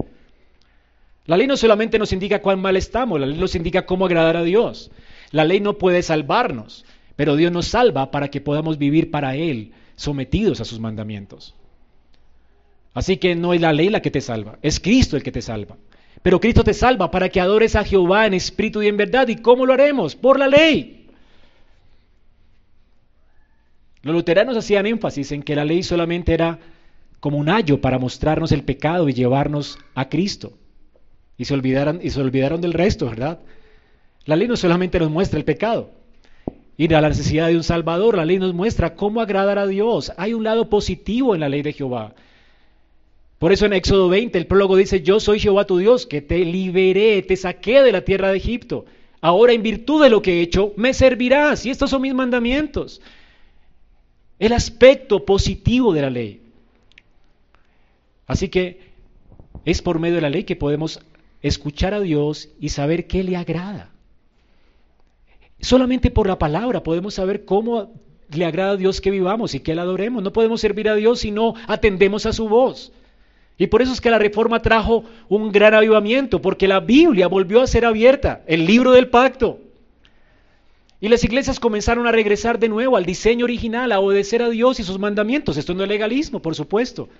[1.31, 4.37] La ley no solamente nos indica cuán mal estamos, la ley nos indica cómo agradar
[4.37, 4.91] a Dios.
[5.31, 9.71] La ley no puede salvarnos, pero Dios nos salva para que podamos vivir para Él,
[9.95, 11.55] sometidos a sus mandamientos.
[12.95, 15.41] Así que no es la ley la que te salva, es Cristo el que te
[15.41, 15.77] salva.
[16.21, 19.29] Pero Cristo te salva para que adores a Jehová en espíritu y en verdad.
[19.29, 20.17] ¿Y cómo lo haremos?
[20.17, 21.07] Por la ley.
[24.03, 26.59] Los luteranos hacían énfasis en que la ley solamente era
[27.21, 30.55] como un ayo para mostrarnos el pecado y llevarnos a Cristo.
[31.41, 33.39] Y se olvidaron, y se olvidaron del resto, ¿verdad?
[34.27, 35.89] La ley no solamente nos muestra el pecado,
[36.79, 38.19] a la necesidad de un Salvador.
[38.19, 40.13] La ley nos muestra cómo agradar a Dios.
[40.19, 42.13] Hay un lado positivo en la ley de Jehová.
[43.39, 46.45] Por eso en Éxodo 20 el prólogo dice, yo soy Jehová tu Dios, que te
[46.45, 48.85] liberé, te saqué de la tierra de Egipto.
[49.23, 51.65] Ahora en virtud de lo que he hecho, me servirás.
[51.65, 53.01] Y estos son mis mandamientos.
[54.39, 56.43] El aspecto positivo de la ley.
[58.27, 58.91] Así que
[59.65, 61.01] es por medio de la ley que podemos
[61.43, 63.91] escuchar a Dios y saber qué le agrada.
[65.61, 67.93] Solamente por la palabra podemos saber cómo
[68.31, 70.23] le agrada a Dios que vivamos y que le adoremos.
[70.23, 72.93] No podemos servir a Dios si no atendemos a su voz.
[73.59, 77.61] Y por eso es que la reforma trajo un gran avivamiento, porque la Biblia volvió
[77.61, 79.59] a ser abierta, el libro del pacto.
[80.99, 84.81] Y las iglesias comenzaron a regresar de nuevo al diseño original, a obedecer a Dios
[84.81, 85.59] y sus mandamientos.
[85.59, 87.11] Esto no es legalismo, por supuesto.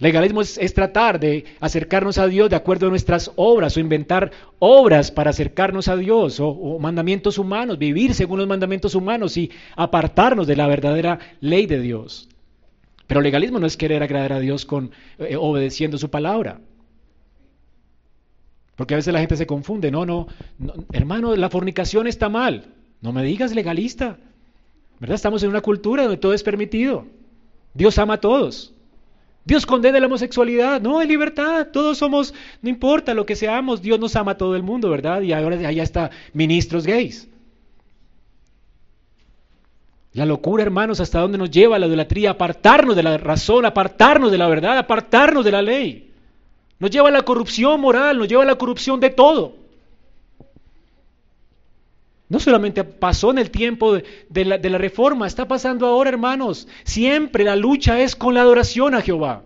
[0.00, 5.10] Legalismo es, tratar de acercarnos a Dios de acuerdo a nuestras obras o inventar obras
[5.10, 10.56] para acercarnos a Dios o, mandamientos humanos, vivir según los mandamientos humanos y apartarnos de
[10.56, 12.28] la verdadera ley de Dios.
[13.06, 16.60] Pero legalismo no es querer agradar a Dios con eh, obedeciendo su palabra.
[18.76, 19.90] Porque a veces la gente se confunde.
[19.90, 20.28] No, no,
[20.58, 22.72] no, hermano, la fornicación está mal.
[23.02, 24.16] No me digas legalista.
[24.98, 25.16] ¿Verdad?
[25.16, 27.04] Estamos en una cultura donde todo es permitido.
[27.74, 28.72] Dios ama a todos.
[29.50, 32.32] Dios condena la homosexualidad, no, hay libertad, todos somos,
[32.62, 35.22] no importa lo que seamos, Dios nos ama a todo el mundo, ¿verdad?
[35.22, 37.28] Y ahora allá está ministros gays.
[40.12, 44.38] La locura, hermanos, hasta dónde nos lleva la idolatría, apartarnos de la razón, apartarnos de
[44.38, 46.12] la verdad, apartarnos de la ley.
[46.78, 49.56] Nos lleva a la corrupción moral, nos lleva a la corrupción de todo.
[52.30, 56.68] No solamente pasó en el tiempo de, la, la, reforma, está pasando ahora, hermanos.
[56.84, 59.42] Siempre la lucha es con la adoración a Jehová.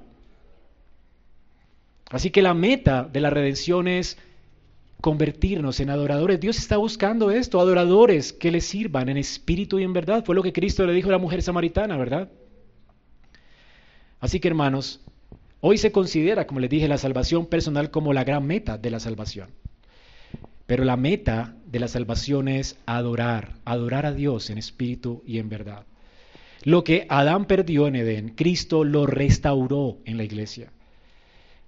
[2.11, 4.19] Así que la meta de la redención es
[5.01, 6.39] convertirnos en adoradores.
[6.39, 10.23] Dios está buscando esto, adoradores que le sirvan en espíritu y en verdad.
[10.23, 12.31] Fue lo que Cristo le dijo a la mujer samaritana, ¿verdad?
[14.21, 15.01] Así que, hermanos,
[15.61, 19.01] hoy se considera, como les dije, la salvación personal como la gran meta de la
[19.01, 19.49] salvación.
[20.67, 25.49] Pero la meta de la salvación es adorar, adorar a Dios en espíritu y en
[25.49, 25.85] verdad.
[26.63, 30.71] Lo que Adán perdió en Edén, Cristo lo restauró en la iglesia.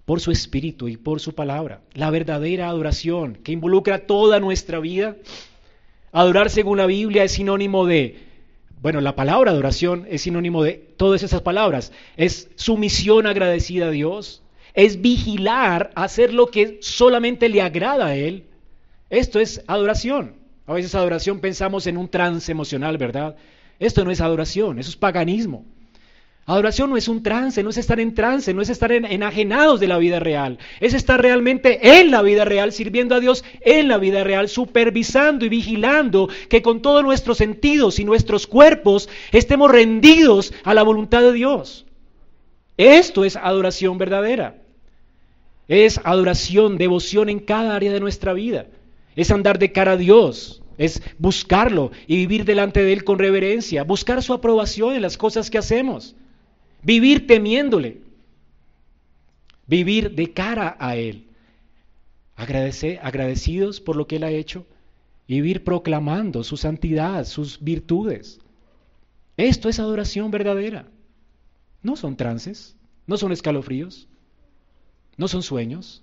[0.05, 1.81] Por su espíritu y por su palabra.
[1.93, 5.17] La verdadera adoración que involucra toda nuestra vida.
[6.13, 8.21] Adorar según la Biblia es sinónimo de,
[8.81, 11.91] bueno, la palabra adoración es sinónimo de todas esas palabras.
[12.17, 14.41] Es sumisión agradecida a Dios,
[14.73, 18.45] es vigilar, hacer lo que solamente le agrada a Él.
[19.11, 20.35] Esto es adoración.
[20.67, 23.37] A veces adoración pensamos en un trance emocional, ¿verdad?
[23.79, 25.65] Esto no es adoración, eso es paganismo.
[26.49, 29.89] Adoración no es un trance, no es estar en trance, no es estar enajenados de
[29.89, 30.59] la vida real.
[30.79, 35.45] Es estar realmente en la vida real, sirviendo a Dios en la vida real, supervisando
[35.45, 41.23] y vigilando que con todos nuestros sentidos y nuestros cuerpos estemos rendidos a la voluntad
[41.23, 41.85] de Dios.
[42.77, 44.63] Esto es adoración verdadera.
[45.67, 48.67] Es adoración, devoción en cada área de nuestra vida.
[49.17, 53.83] Es andar de cara a Dios, es buscarlo y vivir delante de Él con reverencia,
[53.83, 56.15] buscar su aprobación en las cosas que hacemos,
[56.83, 58.03] vivir temiéndole,
[59.67, 61.25] vivir de cara a Él,
[62.37, 64.67] agradecidos por lo que Él ha hecho,
[65.27, 68.39] vivir proclamando su santidad, sus virtudes.
[69.37, 70.87] Esto es adoración verdadera.
[71.83, 74.09] No son trances, no son escalofríos,
[75.17, 76.03] no son sueños,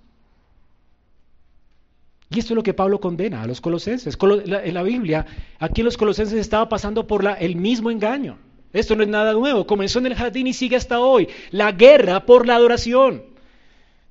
[2.34, 4.18] y esto es lo que Pablo condena a los colosenses.
[4.22, 5.26] En la Biblia,
[5.60, 8.38] aquí los colosenses estaba pasando por el mismo engaño.
[8.72, 9.68] Esto no es nada nuevo.
[9.68, 11.28] Comenzó en el jardín y sigue hasta hoy.
[11.52, 13.24] La guerra por la adoración.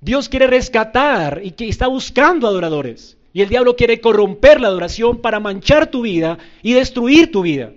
[0.01, 3.16] Dios quiere rescatar y que está buscando adoradores.
[3.33, 7.73] Y el diablo quiere corromper la adoración para manchar tu vida y destruir tu vida.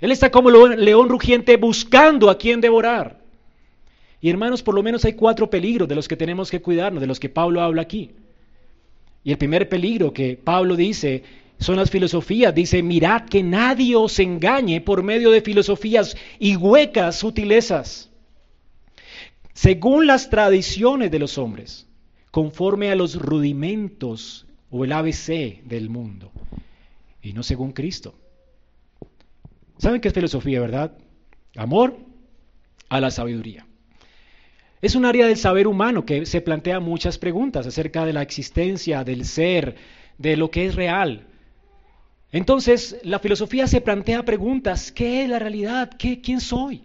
[0.00, 3.20] Él está como león rugiente buscando a quien devorar.
[4.20, 7.06] Y hermanos, por lo menos hay cuatro peligros de los que tenemos que cuidarnos, de
[7.06, 8.12] los que Pablo habla aquí.
[9.24, 11.24] Y el primer peligro que Pablo dice
[11.58, 12.54] son las filosofías.
[12.54, 18.10] Dice, mirad que nadie os engañe por medio de filosofías y huecas sutilezas,
[19.54, 21.86] según las tradiciones de los hombres,
[22.30, 26.30] conforme a los rudimentos o el ABC del mundo,
[27.22, 28.14] y no según Cristo.
[29.78, 30.92] ¿Saben qué es filosofía, verdad?
[31.56, 31.96] Amor
[32.88, 33.66] a la sabiduría.
[34.84, 39.02] Es un área del saber humano que se plantea muchas preguntas acerca de la existencia,
[39.02, 39.76] del ser,
[40.18, 41.26] de lo que es real.
[42.32, 45.90] Entonces, la filosofía se plantea preguntas, ¿qué es la realidad?
[45.98, 46.82] ¿Qué, ¿Quién soy?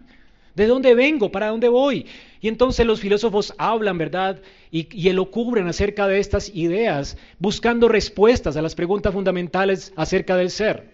[0.54, 1.30] ¿De dónde vengo?
[1.30, 2.06] ¿Para dónde voy?
[2.40, 4.40] Y entonces los filósofos hablan, ¿verdad?
[4.70, 10.48] Y, y elocubren acerca de estas ideas, buscando respuestas a las preguntas fundamentales acerca del
[10.48, 10.88] ser.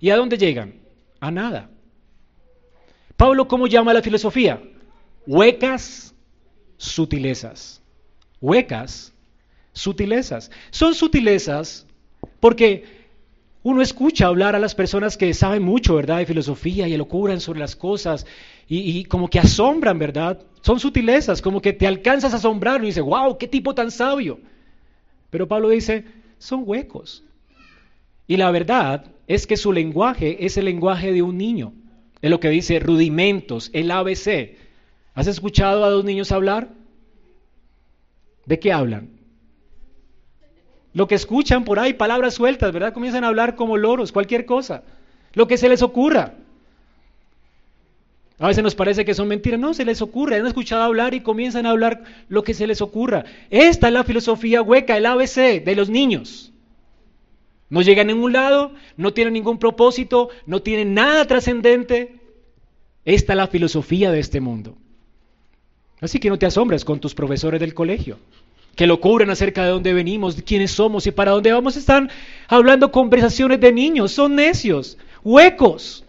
[0.00, 0.76] ¿Y a dónde llegan?
[1.20, 1.68] A nada.
[3.18, 4.62] Pablo, ¿cómo llama la filosofía?
[5.26, 6.07] Huecas
[6.78, 7.82] sutilezas.
[8.40, 9.12] Huecas,
[9.72, 10.50] sutilezas.
[10.70, 11.86] Son sutilezas
[12.40, 12.84] porque
[13.62, 17.60] uno escucha hablar a las personas que saben mucho, ¿verdad?, de filosofía y elocuran sobre
[17.60, 18.24] las cosas
[18.66, 20.40] y, como que asombran, ¿verdad?
[20.62, 24.40] Son sutilezas, como que te alcanzas a asombrar y dices, wow, qué tipo tan sabio.
[25.30, 26.04] Pero Pablo dice,
[26.38, 27.24] son huecos.
[28.26, 31.72] Y la verdad es que su lenguaje es el lenguaje de un niño.
[32.20, 34.56] Es lo que dice rudimentos, el ABC.
[35.18, 36.68] ¿Has escuchado a dos niños hablar?
[38.46, 39.08] ¿De qué hablan?
[40.94, 42.92] Lo que escuchan por ahí, palabras sueltas, ¿verdad?
[42.92, 44.84] Comienzan a hablar como loros, cualquier cosa.
[45.32, 46.34] Lo que se les ocurra.
[48.38, 49.58] A veces nos parece que son mentiras.
[49.58, 50.36] No, se les ocurre.
[50.36, 53.24] Han escuchado hablar y comienzan a hablar lo que se les ocurra.
[53.50, 56.52] Esta es la filosofía hueca, el ABC de los niños.
[57.70, 62.20] No llegan a ningún lado, no tienen ningún propósito, no tienen nada trascendente.
[63.04, 64.76] Esta es la filosofía de este mundo.
[66.00, 68.18] Así que no te asombres con tus profesores del colegio,
[68.76, 71.76] que lo cubren acerca de dónde venimos, de quiénes somos y para dónde vamos.
[71.76, 72.10] Están
[72.46, 76.04] hablando conversaciones de niños, son necios, huecos.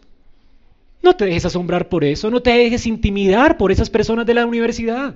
[1.01, 4.45] No te dejes asombrar por eso, no te dejes intimidar por esas personas de la
[4.45, 5.15] universidad.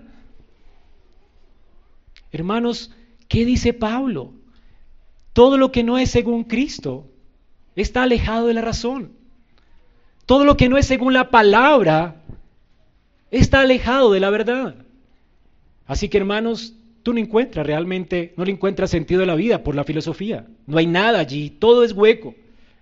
[2.31, 2.91] Hermanos,
[3.27, 4.33] ¿qué dice Pablo?
[5.33, 7.07] Todo lo que no es según Cristo
[7.75, 9.13] está alejado de la razón.
[10.25, 12.22] Todo lo que no es según la palabra
[13.39, 14.75] está alejado de la verdad.
[15.85, 19.75] Así que hermanos, tú no encuentras realmente, no le encuentras sentido a la vida por
[19.75, 20.45] la filosofía.
[20.67, 22.35] No hay nada allí, todo es hueco.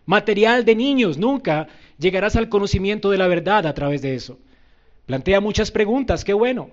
[0.06, 4.40] Material de niños, nunca llegarás al conocimiento de la verdad a través de eso.
[5.06, 6.70] Plantea muchas preguntas, qué bueno.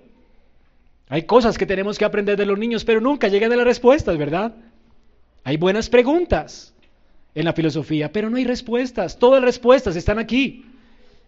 [1.07, 4.17] Hay cosas que tenemos que aprender de los niños, pero nunca llegan a las respuestas,
[4.17, 4.55] ¿verdad?
[5.43, 6.75] Hay buenas preguntas
[7.33, 9.17] en la filosofía, pero no hay respuestas.
[9.17, 10.65] Todas las respuestas están aquí,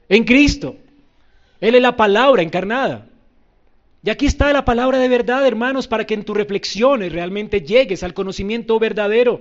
[0.10, 0.76] en Cristo.
[1.62, 3.08] Él es la palabra encarnada.
[4.04, 8.04] Y aquí está la palabra de verdad, hermanos, para que en tus reflexiones realmente llegues
[8.04, 9.40] al conocimiento verdadero.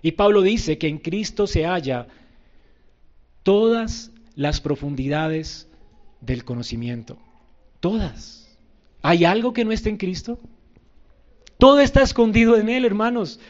[0.00, 2.08] Y Pablo dice que en Cristo se halla
[3.42, 5.68] todas las profundidades
[6.20, 7.18] del conocimiento.
[7.80, 8.56] Todas.
[9.02, 10.38] ¿Hay algo que no esté en Cristo?
[11.58, 13.40] Todo está escondido en Él, hermanos.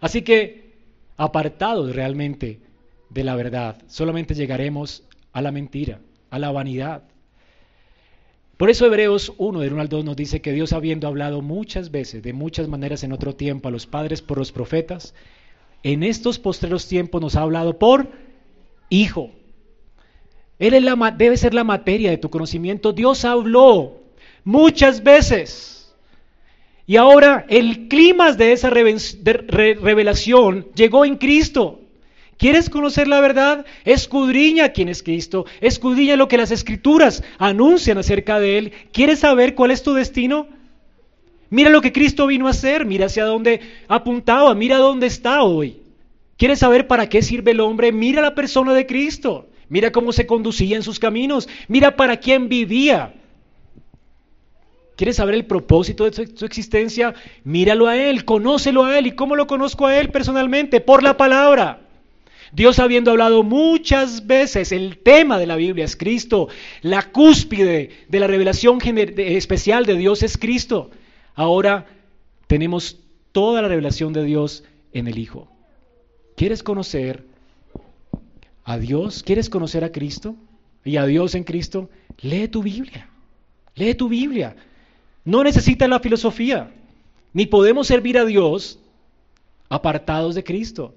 [0.00, 0.74] Así que,
[1.16, 2.60] apartados realmente
[3.10, 6.00] de la verdad, solamente llegaremos a la mentira,
[6.30, 7.02] a la vanidad.
[8.58, 11.92] Por eso Hebreos 1, de 1 al 2 nos dice que Dios habiendo hablado muchas
[11.92, 15.14] veces, de muchas maneras en otro tiempo a los padres por los profetas,
[15.84, 18.08] en estos postreros tiempos nos ha hablado por
[18.90, 19.30] Hijo.
[20.58, 22.92] Él es la, debe ser la materia de tu conocimiento.
[22.92, 24.00] Dios habló
[24.42, 25.94] muchas veces.
[26.84, 31.80] Y ahora el clima de esa revelación llegó en Cristo.
[32.38, 33.66] ¿Quieres conocer la verdad?
[33.84, 35.44] Escudriña quién es Cristo.
[35.60, 38.72] Escudriña lo que las escrituras anuncian acerca de Él.
[38.92, 40.46] ¿Quieres saber cuál es tu destino?
[41.50, 42.86] Mira lo que Cristo vino a hacer.
[42.86, 44.54] Mira hacia dónde apuntaba.
[44.54, 45.78] Mira dónde está hoy.
[46.36, 47.90] ¿Quieres saber para qué sirve el hombre?
[47.90, 49.48] Mira la persona de Cristo.
[49.68, 51.48] Mira cómo se conducía en sus caminos.
[51.66, 53.14] Mira para quién vivía.
[54.94, 57.14] ¿Quieres saber el propósito de su, existencia?
[57.42, 59.08] Míralo a Él, conócelo a Él.
[59.08, 60.80] ¿Y cómo lo conozco a Él personalmente?
[60.80, 61.80] Por la palabra.
[62.52, 66.48] Dios habiendo hablado muchas veces, el tema de la Biblia es Cristo,
[66.82, 70.90] la cúspide de la revelación especial de Dios es Cristo.
[71.34, 71.86] Ahora
[72.46, 72.98] tenemos
[73.32, 75.48] toda la revelación de Dios en el Hijo.
[76.36, 77.24] ¿Quieres conocer
[78.64, 79.22] a Dios?
[79.22, 80.36] ¿Quieres conocer a Cristo?
[80.84, 81.90] Y a Dios en Cristo,
[82.20, 83.08] lee tu Biblia.
[83.74, 84.56] Lee tu Biblia.
[85.24, 86.70] No necesitas la filosofía,
[87.32, 88.78] ni podemos servir a Dios
[89.68, 90.94] apartados de Cristo.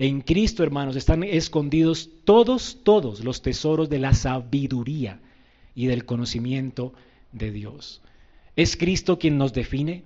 [0.00, 5.20] En Cristo, hermanos, están escondidos todos, todos los tesoros de la sabiduría
[5.74, 6.94] y del conocimiento
[7.32, 8.00] de Dios.
[8.56, 10.04] ¿Es Cristo quien nos define?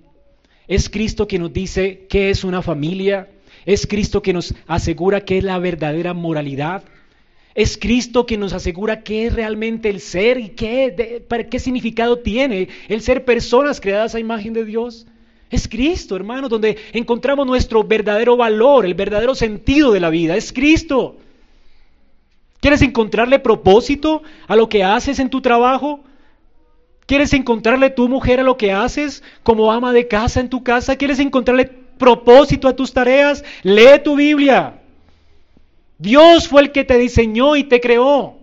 [0.67, 3.29] ¿Es Cristo quien nos dice qué es una familia?
[3.65, 6.83] ¿Es Cristo quien nos asegura qué es la verdadera moralidad?
[7.53, 12.67] ¿Es Cristo quien nos asegura qué es realmente el ser y qué, qué significado tiene
[12.89, 15.07] el ser personas creadas a imagen de Dios?
[15.49, 20.35] Es Cristo, hermano, donde encontramos nuestro verdadero valor, el verdadero sentido de la vida.
[20.35, 21.17] Es Cristo.
[22.59, 25.99] ¿Quieres encontrarle propósito a lo que haces en tu trabajo?
[27.05, 30.95] ¿Quieres encontrarle tu mujer a lo que haces como ama de casa en tu casa?
[30.95, 33.43] ¿Quieres encontrarle propósito a tus tareas?
[33.61, 34.81] Lee tu Biblia.
[35.99, 38.37] Dios fue el que te diseñó y te creó.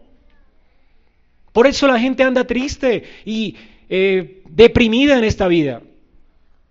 [1.53, 3.57] Por eso la gente anda triste y
[3.89, 5.83] eh, deprimida en esta vida.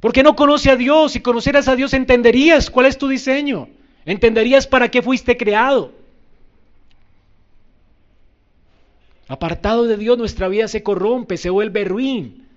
[0.01, 1.13] Porque no conoce a Dios.
[1.13, 3.69] Si conocieras a Dios entenderías cuál es tu diseño.
[4.03, 5.93] Entenderías para qué fuiste creado.
[9.27, 12.47] Apartado de Dios nuestra vida se corrompe, se vuelve ruin.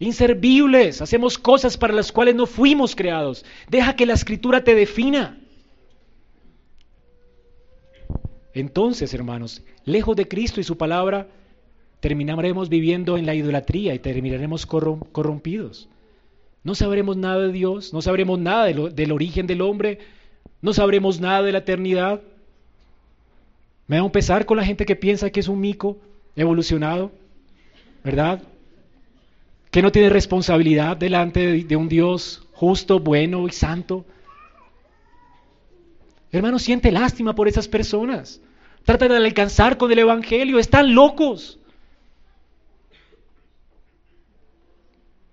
[0.00, 3.44] Inservibles, hacemos cosas para las cuales no fuimos creados.
[3.68, 5.38] Deja que la escritura te defina.
[8.52, 11.28] Entonces, hermanos, lejos de Cristo y su palabra,
[12.00, 15.88] terminaremos viviendo en la idolatría y terminaremos corrompidos.
[16.62, 19.98] No sabremos nada de Dios, no sabremos nada del origen del hombre,
[20.60, 22.20] no sabremos nada de la eternidad.
[23.86, 25.98] Me da un pesar con la gente que piensa que es un mico
[26.36, 27.12] evolucionado,
[28.04, 28.42] ¿verdad?
[29.70, 34.04] Que no tiene responsabilidad delante de, de un Dios justo, bueno y santo.
[36.32, 38.40] Hermano, siente lástima por esas personas.
[38.84, 41.59] Tratan de alcanzar con el Evangelio, están locos.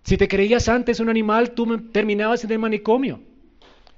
[0.07, 3.19] Si te creías antes un animal, tú terminabas en el manicomio.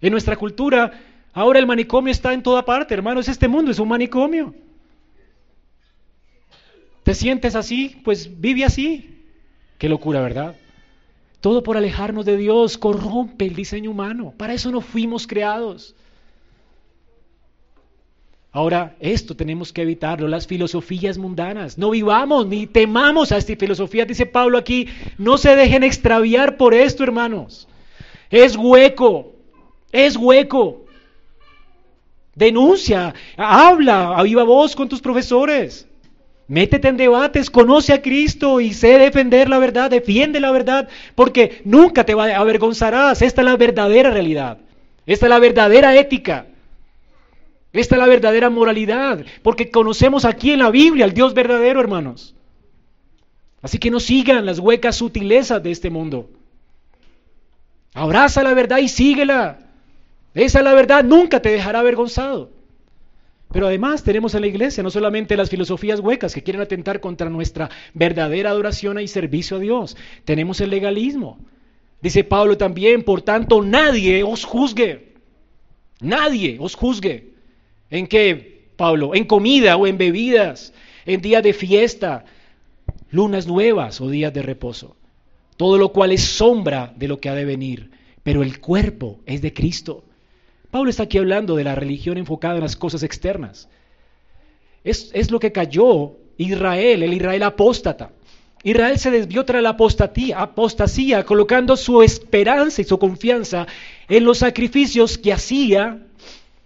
[0.01, 0.91] En nuestra cultura,
[1.33, 3.27] ahora el manicomio está en toda parte, hermanos.
[3.27, 4.55] Este mundo es un manicomio.
[7.03, 8.01] ¿Te sientes así?
[8.03, 9.19] Pues vive así.
[9.77, 10.55] Qué locura, ¿verdad?
[11.41, 14.33] Todo por alejarnos de Dios corrompe el diseño humano.
[14.35, 15.95] Para eso no fuimos creados.
[18.51, 21.77] Ahora, esto tenemos que evitarlo, las filosofías mundanas.
[21.77, 24.87] No vivamos ni temamos a esta filosofía, dice Pablo aquí.
[25.19, 27.67] No se dejen extraviar por esto, hermanos.
[28.31, 29.33] Es hueco,
[29.91, 30.85] es hueco.
[32.33, 35.87] Denuncia, habla a viva voz con tus profesores.
[36.47, 41.61] Métete en debates, conoce a Cristo y sé defender la verdad, defiende la verdad, porque
[41.65, 43.21] nunca te avergonzarás.
[43.21, 44.57] Esta es la verdadera realidad.
[45.05, 46.47] Esta es la verdadera ética.
[47.71, 52.35] Esta es la verdadera moralidad, porque conocemos aquí en la Biblia al Dios verdadero, hermanos.
[53.61, 56.29] Así que no sigan las huecas sutilezas de este mundo.
[57.93, 59.59] Abraza la verdad y síguela.
[60.33, 62.51] Esa es la verdad, nunca te dejará avergonzado.
[63.51, 67.29] Pero además tenemos en la iglesia no solamente las filosofías huecas que quieren atentar contra
[67.29, 71.39] nuestra verdadera adoración y servicio a Dios, tenemos el legalismo.
[72.01, 75.13] Dice Pablo también, por tanto, nadie os juzgue.
[75.99, 77.28] Nadie os juzgue.
[77.89, 79.15] ¿En qué, Pablo?
[79.15, 80.73] En comida o en bebidas,
[81.05, 82.25] en días de fiesta,
[83.11, 84.95] lunas nuevas o días de reposo.
[85.57, 87.91] Todo lo cual es sombra de lo que ha de venir,
[88.23, 90.03] pero el cuerpo es de Cristo.
[90.71, 93.67] Pablo está aquí hablando de la religión enfocada en las cosas externas.
[94.83, 98.11] Es, es lo que cayó Israel, el Israel apóstata.
[98.63, 103.67] Israel se desvió tras la apostasía, apostasía, colocando su esperanza y su confianza
[104.07, 106.05] en los sacrificios que hacía,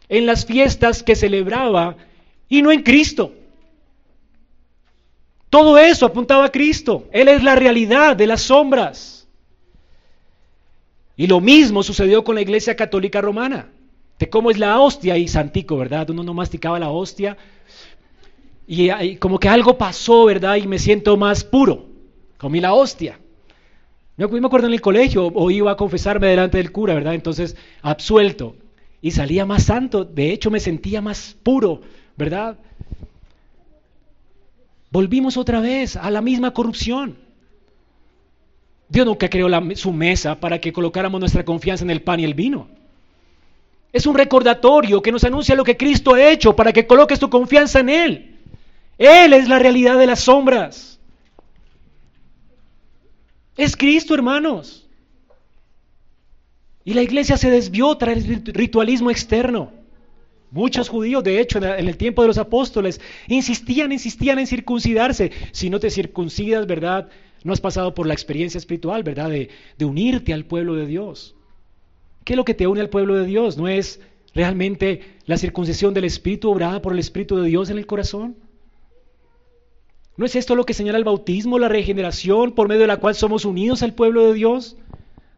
[0.09, 1.95] en las fiestas que celebraba
[2.49, 3.33] y no en Cristo.
[5.49, 7.07] Todo eso apuntaba a Cristo.
[7.11, 9.27] Él es la realidad de las sombras.
[11.15, 13.69] Y lo mismo sucedió con la iglesia católica romana.
[14.17, 16.09] De cómo es la hostia y santico, ¿verdad?
[16.09, 17.37] Uno no masticaba la hostia.
[18.65, 20.55] Y, como que algo pasó, ¿verdad?
[20.55, 21.85] Y me siento más puro.
[22.37, 23.19] Comí la hostia.
[24.17, 27.13] Yo me acuerdo en el colegio, o iba a confesarme delante del cura, ¿verdad?
[27.13, 28.55] Entonces, absuelto.
[29.03, 30.05] Y salía más santo.
[30.05, 31.81] De hecho, me sentía más puro,
[32.15, 32.57] ¿verdad?
[34.89, 37.17] Volvimos otra vez a la misma corrupción.
[38.87, 42.33] Dios nunca creó su mesa para que colocáramos nuestra confianza en el pan y el
[42.33, 42.69] vino.
[43.91, 47.29] Es un recordatorio que nos anuncia lo que Cristo ha hecho para que coloques tu
[47.29, 48.39] confianza en Él.
[48.97, 50.97] Él es la realidad de las sombras.
[53.57, 54.82] Es Cristo, hermanos.
[56.85, 59.71] Y la iglesia se desvió tras el ritualismo externo.
[60.51, 65.31] Muchos judíos, de hecho, en el tiempo de los apóstoles, insistían, insistían en circuncidarse.
[65.51, 67.09] Si no te circuncidas, ¿verdad?
[67.43, 69.29] No has pasado por la experiencia espiritual, ¿verdad?
[69.29, 71.35] De, de unirte al pueblo de Dios.
[72.23, 73.57] ¿Qué es lo que te une al pueblo de Dios?
[73.57, 73.99] ¿No es
[74.35, 78.35] realmente la circuncisión del Espíritu obrada por el Espíritu de Dios en el corazón?
[80.15, 83.15] ¿No es esto lo que señala el bautismo, la regeneración por medio de la cual
[83.15, 84.77] somos unidos al pueblo de Dios?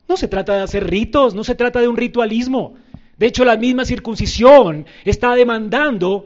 [0.07, 2.75] No se trata de hacer ritos, no se trata de un ritualismo.
[3.17, 6.25] De hecho, la misma circuncisión está demandando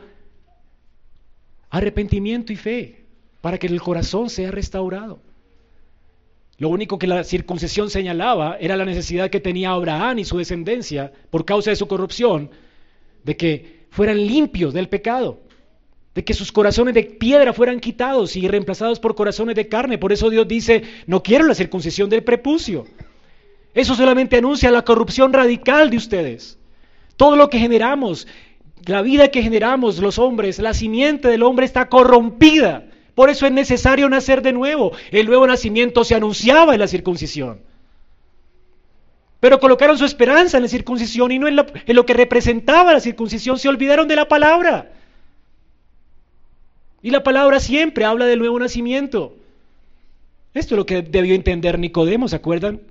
[1.69, 3.05] arrepentimiento y fe
[3.41, 5.19] para que el corazón sea restaurado.
[6.57, 11.11] Lo único que la circuncisión señalaba era la necesidad que tenía Abraham y su descendencia
[11.29, 12.51] por causa de su corrupción
[13.23, 15.39] de que fueran limpios del pecado,
[16.13, 19.97] de que sus corazones de piedra fueran quitados y reemplazados por corazones de carne.
[19.97, 22.85] Por eso Dios dice, no quiero la circuncisión del prepucio.
[23.73, 26.57] Eso solamente anuncia la corrupción radical de ustedes.
[27.15, 28.27] Todo lo que generamos,
[28.85, 32.85] la vida que generamos los hombres, la simiente del hombre está corrompida.
[33.13, 34.93] Por eso es necesario nacer de nuevo.
[35.11, 37.61] El nuevo nacimiento se anunciaba en la circuncisión.
[39.39, 42.99] Pero colocaron su esperanza en la circuncisión y no en en lo, que representaba la
[42.99, 43.59] circuncisión.
[43.59, 44.91] Se olvidaron de la palabra.
[47.01, 49.37] Y la palabra siempre habla del nuevo nacimiento.
[50.53, 52.81] Esto es lo que debió entender Nicodemo, ¿se acuerdan?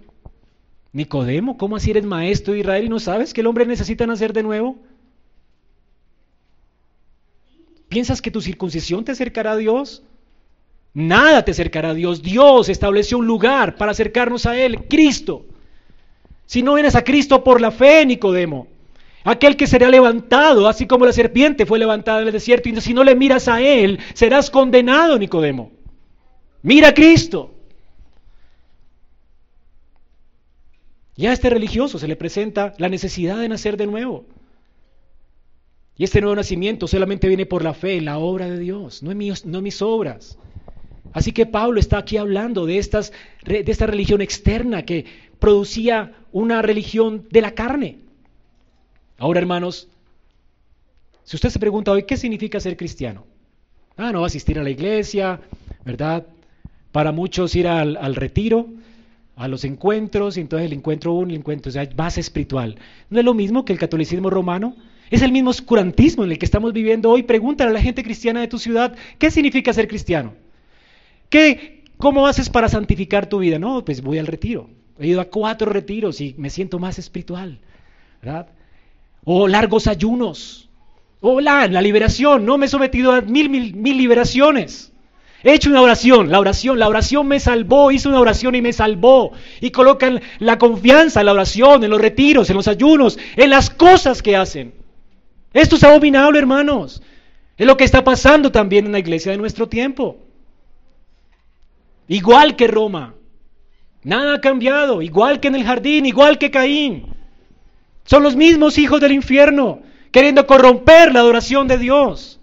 [0.98, 4.32] Nicodemo, ¿cómo así eres maestro de Israel y no sabes que el hombre necesita nacer
[4.32, 4.76] de nuevo?
[7.88, 10.02] ¿Piensas que tu circuncisión te acercará a Dios?
[10.92, 12.20] Nada te acercará a Dios.
[12.20, 15.46] Dios estableció un lugar para acercarnos a Él, Cristo.
[16.46, 18.66] Si no vienes a Cristo por la fe, Nicodemo,
[19.22, 22.92] aquel que será levantado, así como la serpiente fue levantada en el desierto, y si
[22.92, 25.70] no le miras a Él, serás condenado, Nicodemo.
[26.62, 27.54] Mira a Cristo.
[31.18, 34.24] Y a este religioso se le presenta la necesidad de nacer de nuevo.
[35.96, 39.18] Y este nuevo nacimiento solamente viene por la fe la obra de Dios, no en
[39.18, 40.38] mis, no mis obras.
[41.12, 43.12] Así que Pablo está aquí hablando de, estas,
[43.44, 45.06] de esta religión externa que
[45.40, 47.98] producía una religión de la carne.
[49.18, 49.88] Ahora, hermanos,
[51.24, 53.26] si usted se pregunta hoy, ¿qué significa ser cristiano?
[53.96, 55.40] Ah, no, asistir a la iglesia,
[55.84, 56.28] ¿verdad?
[56.92, 58.68] Para muchos ir al, al retiro,
[59.38, 62.76] a los encuentros, y entonces el encuentro uno, el encuentro, o sea, base espiritual.
[63.08, 64.76] ¿No es lo mismo que el catolicismo romano?
[65.10, 67.22] Es el mismo oscurantismo en el que estamos viviendo hoy.
[67.22, 70.34] Pregúntale a la gente cristiana de tu ciudad, ¿qué significa ser cristiano?
[71.30, 73.58] ¿Qué, ¿Cómo haces para santificar tu vida?
[73.58, 74.68] No, pues voy al retiro.
[74.98, 77.60] He ido a cuatro retiros y me siento más espiritual,
[78.20, 78.48] ¿verdad?
[79.24, 80.68] O largos ayunos.
[81.20, 84.92] O la, la liberación, no me he sometido a mil, mil, mil liberaciones.
[85.44, 88.72] He hecho una oración, la oración, la oración me salvó, hice una oración y me
[88.72, 89.32] salvó.
[89.60, 93.70] Y colocan la confianza en la oración, en los retiros, en los ayunos, en las
[93.70, 94.74] cosas que hacen.
[95.52, 97.02] Esto es abominable, hermanos.
[97.56, 100.18] Es lo que está pasando también en la iglesia de nuestro tiempo.
[102.08, 103.14] Igual que Roma.
[104.02, 105.02] Nada ha cambiado.
[105.02, 107.06] Igual que en el jardín, igual que Caín.
[108.04, 112.37] Son los mismos hijos del infierno, queriendo corromper la adoración de Dios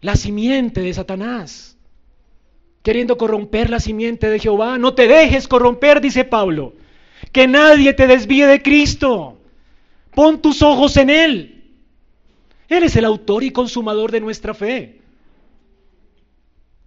[0.00, 1.76] la simiente de Satanás,
[2.82, 4.78] queriendo corromper la simiente de Jehová.
[4.78, 6.74] No te dejes corromper, dice Pablo.
[7.32, 9.38] Que nadie te desvíe de Cristo.
[10.14, 11.64] Pon tus ojos en Él.
[12.68, 15.00] Él es el autor y consumador de nuestra fe.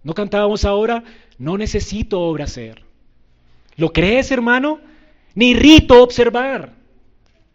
[0.02, 1.04] ¿No cantábamos ahora?
[1.38, 2.82] No necesito obra hacer.
[3.76, 4.80] ¿Lo crees, hermano?
[5.34, 6.72] Ni rito observar.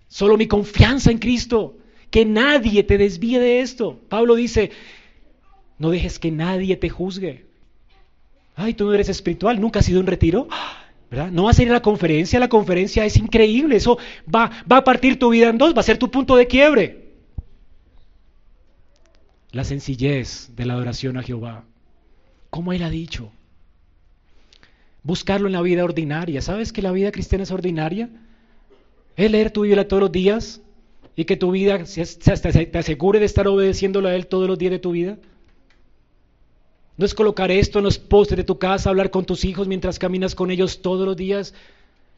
[0.07, 1.77] Solo mi confianza en Cristo.
[2.09, 3.99] Que nadie te desvíe de esto.
[4.07, 4.71] Pablo dice,
[5.79, 7.45] no dejes que nadie te juzgue.
[8.55, 10.47] Ay, tú no eres espiritual, nunca has ido a un retiro.
[11.09, 11.31] ¿verdad?
[11.31, 13.97] No vas a ir a la conferencia, la conferencia es increíble, eso
[14.33, 17.07] va, va a partir tu vida en dos, va a ser tu punto de quiebre.
[19.51, 21.63] La sencillez de la adoración a Jehová.
[22.49, 23.31] Como él ha dicho.
[25.03, 26.41] Buscarlo en la vida ordinaria.
[26.41, 28.09] ¿Sabes que la vida cristiana es ordinaria?
[29.15, 30.61] Es leer tu Biblia todos los días
[31.15, 34.79] y que tu vida te asegure de estar obedeciéndolo a Él todos los días de
[34.79, 35.17] tu vida.
[36.97, 39.99] No es colocar esto en los postes de tu casa, hablar con tus hijos mientras
[39.99, 41.53] caminas con ellos todos los días,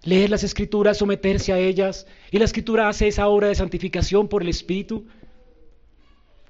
[0.04, 2.08] leer las escrituras, someterse a ellas.
[2.32, 5.06] Y la escritura hace esa obra de santificación por el Espíritu.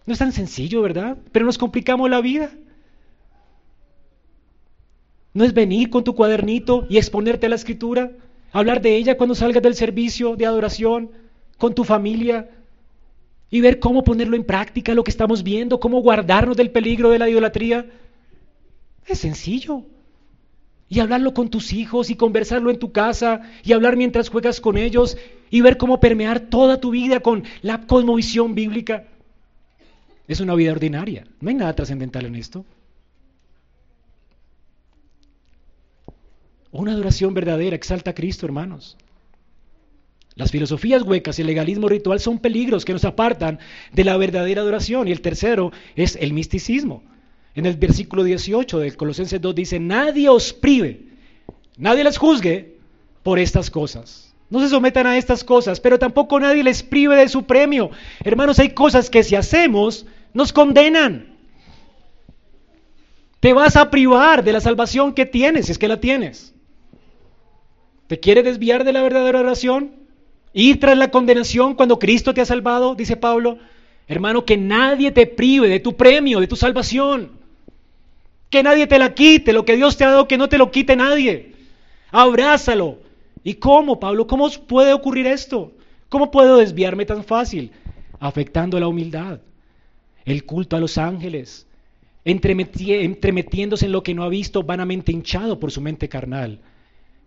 [0.05, 1.17] No es tan sencillo, ¿verdad?
[1.31, 2.51] Pero nos complicamos la vida.
[5.33, 8.11] No es venir con tu cuadernito y exponerte a la escritura,
[8.51, 11.11] hablar de ella cuando salgas del servicio de adoración,
[11.57, 12.49] con tu familia,
[13.51, 17.19] y ver cómo ponerlo en práctica, lo que estamos viendo, cómo guardarnos del peligro de
[17.19, 17.87] la idolatría.
[19.09, 19.85] Es sencillo.
[20.87, 24.77] Y hablarlo con tus hijos y conversarlo en tu casa y hablar mientras juegas con
[24.77, 25.17] ellos
[25.49, 29.05] y ver cómo permear toda tu vida con la cosmovisión bíblica.
[30.27, 31.27] Es una vida ordinaria.
[31.41, 32.65] No hay nada trascendental en esto.
[36.71, 38.95] Una adoración verdadera exalta a Cristo, hermanos.
[40.35, 43.59] Las filosofías huecas y el legalismo ritual son peligros que nos apartan
[43.91, 45.07] de la verdadera adoración.
[45.07, 47.03] Y el tercero es el misticismo.
[47.59, 51.01] En el versículo 18 del Colosenses 2 dice, nadie os prive,
[51.75, 52.77] nadie les juzgue
[53.21, 54.33] por estas cosas.
[54.49, 57.91] No se sometan a estas cosas, pero tampoco nadie les prive de su premio.
[58.23, 61.35] Hermanos, hay cosas que si hacemos nos condenan.
[63.41, 66.55] Te vas a privar de la salvación que tienes, si es que la tienes.
[68.07, 69.91] ¿Te quiere desviar de la verdadera oración?
[70.53, 73.59] Ir tras la condenación cuando Cristo te ha salvado, dice Pablo.
[74.07, 77.37] Hermano, que nadie te prive de tu premio, de tu salvación.
[78.49, 80.71] Que nadie te la quite, lo que Dios te ha dado, que no te lo
[80.71, 81.53] quite nadie.
[82.11, 82.99] Abrázalo.
[83.43, 84.27] ¿Y cómo, Pablo?
[84.27, 85.71] ¿Cómo puede ocurrir esto?
[86.09, 87.71] ¿Cómo puedo desviarme tan fácil?
[88.19, 89.39] Afectando la humildad,
[90.25, 91.67] el culto a los ángeles,
[92.25, 96.59] entremetiéndose en lo que no ha visto, vanamente hinchado por su mente carnal,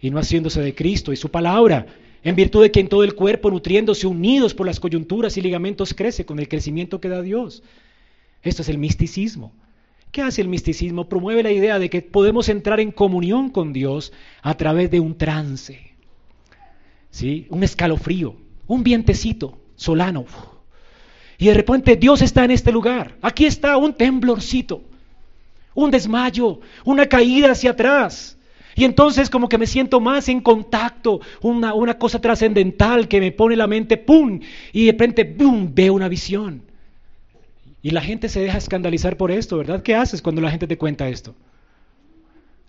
[0.00, 1.86] y no haciéndose de Cristo y su palabra,
[2.24, 5.94] en virtud de que en todo el cuerpo, nutriéndose unidos por las coyunturas y ligamentos,
[5.94, 7.62] crece con el crecimiento que da Dios.
[8.42, 9.52] Esto es el misticismo.
[10.12, 11.08] ¿Qué hace el misticismo?
[11.08, 15.16] Promueve la idea de que podemos entrar en comunión con Dios a través de un
[15.16, 15.94] trance,
[17.10, 17.46] ¿sí?
[17.48, 18.36] un escalofrío,
[18.66, 20.26] un vientecito solano.
[21.38, 23.16] Y de repente Dios está en este lugar.
[23.22, 24.82] Aquí está un temblorcito,
[25.74, 28.36] un desmayo, una caída hacia atrás.
[28.74, 33.32] Y entonces como que me siento más en contacto, una, una cosa trascendental que me
[33.32, 34.40] pone la mente, ¡pum!
[34.74, 35.70] Y de repente, ¡pum!
[35.72, 36.70] Veo una visión.
[37.82, 39.82] Y la gente se deja escandalizar por esto, ¿verdad?
[39.82, 41.34] ¿Qué haces cuando la gente te cuenta esto?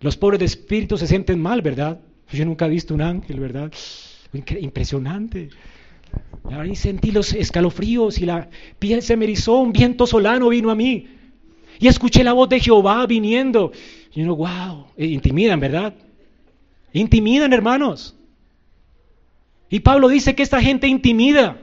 [0.01, 1.99] Los pobres de espíritu se sienten mal, ¿verdad?
[2.31, 3.71] Yo nunca he visto un ángel, ¿verdad?
[4.59, 5.49] Impresionante.
[6.51, 8.49] Ahí sentí los escalofríos y la
[8.79, 11.07] piel se me un viento solano vino a mí.
[11.79, 13.71] Y escuché la voz de Jehová viniendo.
[14.13, 15.93] Y uno, wow, e intimidan, ¿verdad?
[16.91, 18.15] Intimidan, hermanos.
[19.69, 21.57] Y Pablo dice que esta gente intimida.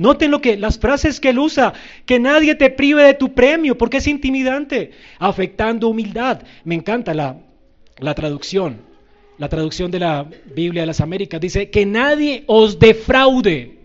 [0.00, 1.74] Noten lo que las frases que él usa,
[2.06, 6.40] que nadie te prive de tu premio, porque es intimidante, afectando humildad.
[6.64, 7.36] Me encanta la,
[7.98, 8.78] la traducción,
[9.36, 13.78] la traducción de la Biblia de las Américas, dice que nadie os defraude.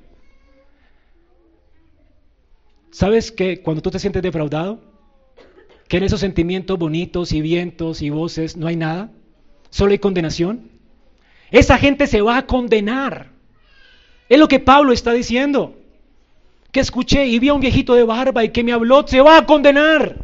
[2.91, 4.80] ¿Sabes que cuando tú te sientes defraudado,
[5.89, 9.11] que en esos sentimientos bonitos y vientos y voces no hay nada,
[9.70, 10.70] solo hay condenación?
[11.51, 13.32] Esa gente se va a condenar.
[14.30, 15.82] Es lo que Pablo está diciendo
[16.76, 19.38] que escuché y vi a un viejito de barba y que me habló, se va
[19.38, 20.17] a condenar.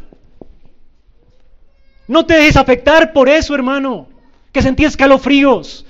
[2.06, 4.10] No te dejes afectar por eso, hermano,
[4.52, 5.86] que sentí escalofríos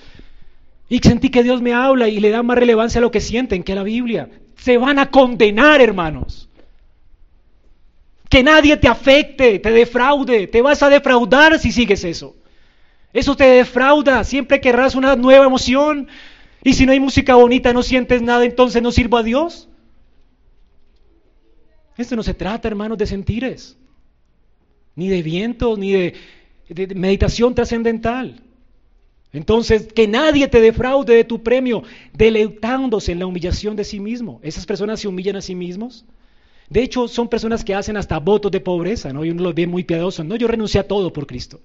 [0.88, 3.64] y sentí que Dios me habla y le da más relevancia a lo que sienten
[3.64, 4.28] que la Biblia.
[4.54, 6.48] Se van a condenar, hermanos.
[8.28, 12.36] Que nadie te afecte, te defraude, te vas a defraudar si sigues eso.
[13.12, 16.06] Eso te defrauda, siempre querrás una nueva emoción.
[16.62, 19.68] Y si no hay música bonita, no sientes nada, entonces no sirvo a Dios.
[21.97, 23.76] Esto no se trata, hermanos, de sentires,
[24.97, 26.14] ni de vientos, ni de,
[26.95, 28.40] meditación trascendental.
[29.32, 31.82] Entonces, que nadie te defraude de tu premio,
[32.12, 34.40] deleitándose en la humillación de sí mismo.
[34.43, 36.05] Esas personas se humillan a sí mismos.
[36.68, 39.24] De hecho, son personas que hacen hasta votos de pobreza, ¿no?
[39.24, 40.24] Y uno los ve muy piadosos.
[40.24, 41.61] No, yo renuncié a todo por Cristo.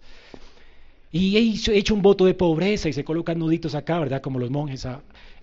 [1.12, 4.22] Y he hecho un voto de pobreza y se colocan nuditos acá, ¿verdad?
[4.22, 4.86] Como los monjes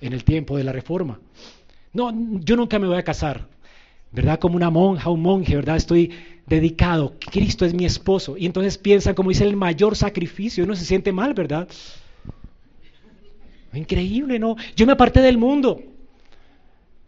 [0.01, 1.19] en el tiempo de la reforma.
[1.93, 3.54] No, yo nunca me voy a casar
[4.15, 4.39] ¿verdad?
[4.39, 5.77] Como una monja, un monje, ¿verdad?
[5.77, 6.13] Estoy
[6.47, 8.37] dedicado, Cristo es mi esposo.
[8.37, 11.69] Y entonces piensan como dice el mayor sacrificio, uno se siente mal, ¿verdad?
[13.73, 14.57] Increíble, ¿no?
[14.77, 15.83] Yo me aparté del mundo.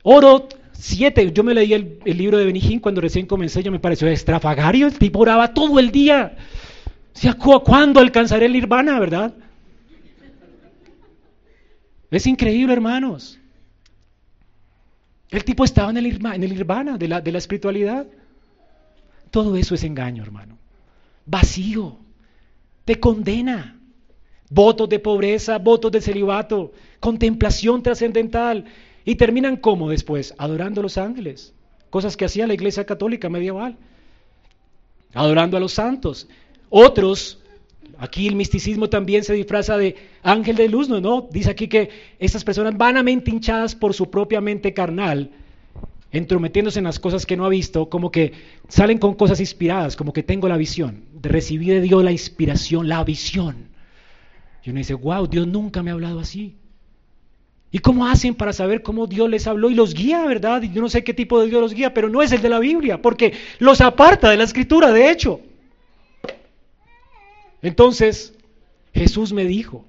[0.03, 4.09] Oro siete, yo me leí el, libro de Benijín cuando recién comencé, yo me pareció
[4.09, 6.37] estrafagario, el tipo oraba todo el día.
[7.45, 9.33] O ¿cuándo alcanzaré el nirvana, verdad?
[12.11, 13.39] Es increíble, hermanos.
[15.37, 16.67] El tipo estaba en el, en el
[16.99, 18.07] de la, de la espiritualidad.
[19.31, 20.57] Todo eso es engaño, hermano.
[21.27, 21.99] Vacío.
[22.87, 23.79] Te condena.
[24.49, 28.65] Votos de pobreza, votos de celibato, contemplación trascendental.
[29.05, 31.53] Y terminan como después, adorando a los ángeles.
[31.91, 33.77] Cosas que hacía la iglesia católica medieval.
[35.13, 36.29] Adorando a los santos.
[36.71, 37.43] Otros,
[37.99, 41.01] aquí el misticismo también se disfraza de ángel de luz, ¿no?
[41.01, 41.29] ¿no?
[41.31, 45.31] Dice aquí que estas personas vanamente hinchadas por su propia mente carnal
[46.13, 48.33] entrometiéndose en las cosas que no ha visto, como que
[48.69, 52.89] salen con cosas inspiradas, como que tengo la visión, de recibir de Dios la inspiración,
[52.89, 53.69] la visión.
[54.65, 56.57] Y uno dice, wow, Dios nunca me ha hablado así.
[57.71, 60.63] ¿Y cómo hacen para saber cómo Dios les habló y los guía, verdad?
[60.63, 62.49] Y yo no sé qué tipo de Dios los guía, pero no es el de
[62.49, 65.41] la Biblia, porque los aparta de la escritura, de hecho.
[67.63, 68.35] Entonces,
[68.95, 69.85] Jesús me dijo,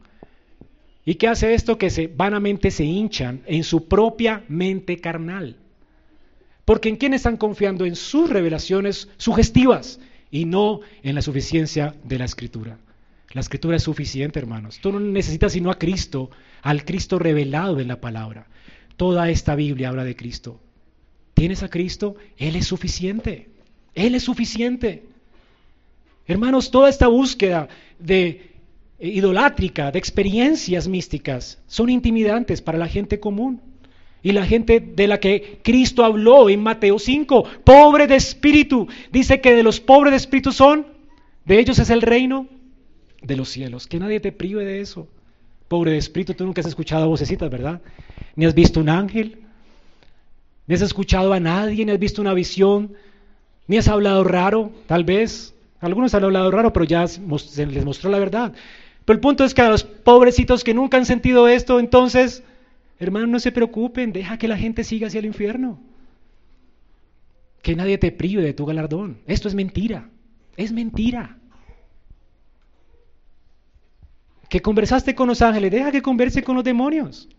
[1.05, 1.77] ¿y qué hace esto?
[1.77, 5.57] Que se, vanamente se hinchan en su propia mente carnal.
[6.65, 9.99] Porque en quién están confiando en sus revelaciones sugestivas
[10.29, 12.77] y no en la suficiencia de la escritura.
[13.31, 14.79] La escritura es suficiente, hermanos.
[14.79, 16.29] Tú no necesitas sino a Cristo,
[16.61, 18.47] al Cristo revelado en la palabra.
[18.95, 20.59] Toda esta Biblia habla de Cristo.
[21.33, 22.15] ¿Tienes a Cristo?
[22.37, 23.49] Él es suficiente.
[23.93, 25.03] Él es suficiente.
[26.27, 27.69] Hermanos, toda esta búsqueda
[27.99, 28.51] de
[28.99, 33.61] eh, idolátrica, de experiencias místicas, son intimidantes para la gente común.
[34.21, 39.39] Y la gente de la que Cristo habló en Mateo 5, pobre de espíritu, dice
[39.39, 40.87] que de los pobres de espíritu son,
[41.45, 42.47] de ellos es el reino
[43.21, 43.87] de los cielos.
[43.87, 45.07] Que nadie te prive de eso.
[45.67, 47.81] Pobre de espíritu, tú nunca has escuchado vocecitas, ¿verdad?
[48.35, 49.39] Ni has visto un ángel,
[50.65, 52.93] ni has escuchado a nadie, ni has visto una visión,
[53.67, 55.53] ni has hablado raro, tal vez.
[55.79, 58.53] Algunos han hablado raro, pero ya se les mostró la verdad.
[59.05, 62.43] Pero el punto es que a los pobrecitos que nunca han sentido esto, entonces
[62.99, 65.79] Hermanos, no se preocupen, deja que la gente siga hacia el infierno.
[67.61, 69.19] Que nadie te prive de tu galardón.
[69.27, 70.09] Esto es mentira.
[70.55, 71.37] Es mentira.
[74.49, 77.29] Que conversaste con los ángeles, deja que converse con los demonios.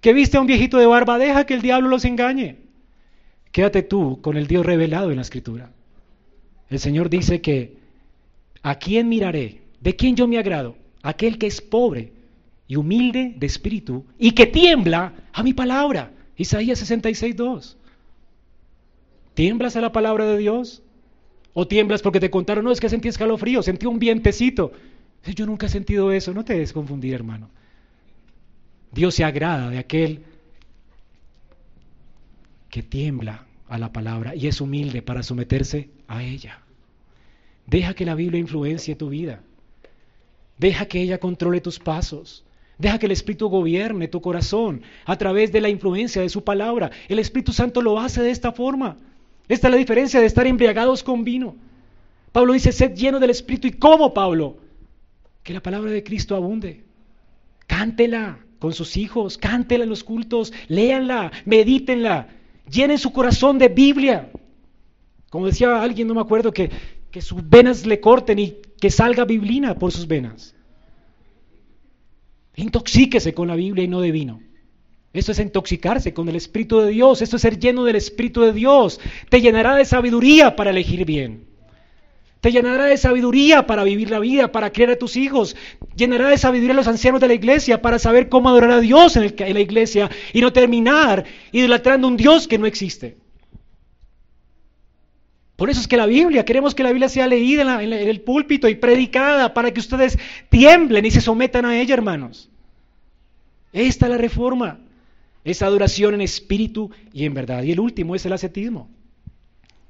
[0.00, 2.58] Que viste a un viejito de barba, deja que el diablo los engañe.
[3.52, 5.70] Quédate tú con el Dios revelado en la escritura.
[6.68, 7.76] El Señor dice que
[8.62, 9.62] ¿a quién miraré?
[9.80, 10.76] ¿De quién yo me agrado?
[11.02, 12.12] Aquel que es pobre
[12.66, 16.12] y humilde de espíritu y que tiembla a mi palabra.
[16.36, 17.76] Isaías 66, 2.
[19.34, 20.82] ¿Tiemblas a la palabra de Dios?
[21.52, 24.72] ¿O tiemblas porque te contaron, no, es que sentí escalofrío, sentí un vientecito?
[25.24, 27.48] Yo nunca he sentido eso, no te des confundir, hermano.
[28.92, 30.24] Dios se agrada de aquel
[32.68, 36.60] que tiembla a la palabra y es humilde para someterse a ella.
[37.66, 39.42] Deja que la Biblia influencie tu vida.
[40.58, 42.44] Deja que ella controle tus pasos.
[42.78, 46.90] Deja que el Espíritu gobierne tu corazón a través de la influencia de su palabra.
[47.08, 48.96] El Espíritu Santo lo hace de esta forma.
[49.48, 51.56] Esta es la diferencia de estar embriagados con vino.
[52.32, 53.66] Pablo dice, sed lleno del Espíritu.
[53.66, 54.58] ¿Y cómo, Pablo?
[55.42, 56.84] Que la palabra de Cristo abunde.
[57.66, 62.28] Cántela con sus hijos, cántela en los cultos, léanla, medítenla,
[62.70, 64.30] llenen su corazón de Biblia.
[65.36, 66.70] Como decía alguien, no me acuerdo, que,
[67.10, 70.54] que sus venas le corten y que salga biblina por sus venas.
[72.54, 74.40] Intoxíquese con la Biblia y no de vino.
[75.12, 77.20] Esto es intoxicarse con el Espíritu de Dios.
[77.20, 78.98] Esto es ser lleno del Espíritu de Dios.
[79.28, 81.44] Te llenará de sabiduría para elegir bien.
[82.40, 85.54] Te llenará de sabiduría para vivir la vida, para criar a tus hijos.
[85.96, 89.16] Llenará de sabiduría a los ancianos de la iglesia para saber cómo adorar a Dios
[89.16, 93.25] en, la iglesia y no terminar idolatrando un Dios que no existe.
[95.56, 98.68] Por eso es que la Biblia, queremos que la Biblia sea leída en, el púlpito
[98.68, 100.18] y predicada para que ustedes
[100.50, 102.50] tiemblen y se sometan a ella, hermanos.
[103.72, 104.78] Esta es la reforma,
[105.44, 107.62] es adoración en espíritu y en verdad.
[107.62, 108.90] Y el último es el ascetismo.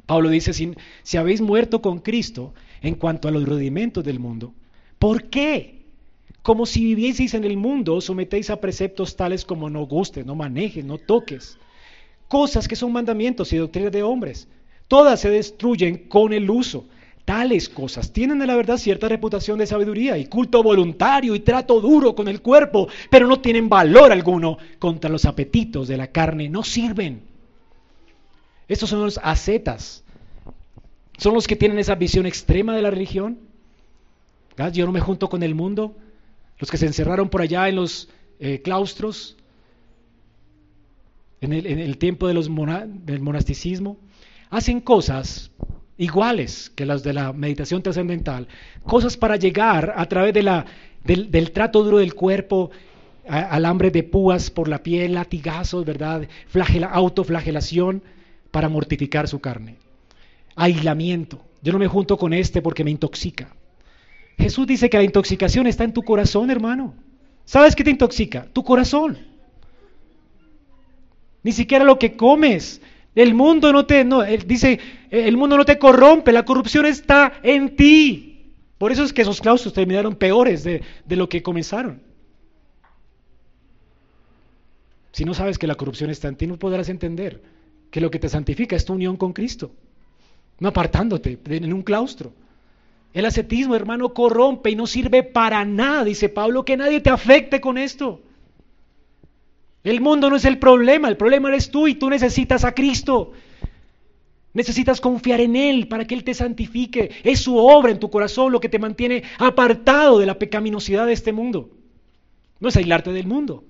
[0.06, 4.54] Pablo dice, si, si habéis muerto con Cristo en cuanto a los rudimentos del mundo,
[5.00, 5.82] ¿por qué?
[6.42, 10.84] Como si vivieseis en el mundo, sometéis a preceptos tales como no gustes, no manejes,
[10.84, 11.58] no toques.
[12.28, 14.46] Cosas que son mandamientos y doctrinas de hombres
[14.88, 16.86] Todas se destruyen con el uso.
[17.24, 21.80] Tales cosas tienen de la verdad cierta reputación de sabiduría y culto voluntario y trato
[21.80, 26.48] duro con el cuerpo, pero no tienen valor alguno contra los apetitos de la carne,
[26.48, 27.22] no sirven.
[28.68, 30.04] Estos son los ascetas.
[31.18, 33.38] Son los que tienen esa visión extrema de la religión.
[34.72, 35.96] Yo no me junto con el mundo.
[36.58, 38.08] Los que se encerraron por allá en los
[38.38, 39.36] eh, claustros,
[41.40, 43.98] en el, tiempo de los del monasticismo,
[44.56, 45.50] hacen cosas
[45.98, 48.48] iguales que las de la meditación trascendental,
[48.84, 50.64] cosas para llegar a través de la,
[51.04, 52.70] del, trato duro del cuerpo,
[53.28, 56.26] alambre de púas por la piel, latigazos, ¿verdad?
[56.48, 58.02] Flagela, autoflagelación
[58.50, 59.76] para mortificar su carne.
[60.54, 61.42] Aislamiento.
[61.60, 63.54] Yo no me junto con este porque me intoxica.
[64.38, 66.94] Jesús dice que la intoxicación está en tu corazón, hermano.
[67.44, 68.46] ¿Sabes qué te intoxica?
[68.54, 69.18] Tu corazón.
[71.42, 72.80] Ni siquiera lo que comes.
[73.16, 74.78] El mundo no te, no, dice,
[75.10, 78.52] el mundo no te corrompe, la corrupción está en ti.
[78.76, 82.02] Por eso es que esos claustros terminaron peores de, de lo que comenzaron.
[85.12, 87.42] Si no sabes que la corrupción está en ti, no podrás entender
[87.90, 89.70] que lo que te santifica es tu unión con Cristo,
[90.58, 92.34] no apartándote en un claustro.
[93.14, 97.62] El ascetismo, hermano, corrompe y no sirve para nada, dice Pablo, que nadie te afecte
[97.62, 98.20] con esto.
[99.86, 103.30] El mundo no es el problema, el problema eres tú y tú necesitas a Cristo.
[104.52, 107.12] Necesitas confiar en Él para que Él te santifique.
[107.22, 111.12] Es su obra en tu corazón lo que te mantiene apartado de la pecaminosidad de
[111.12, 111.70] este mundo.
[112.58, 113.62] No es aislarte del mundo.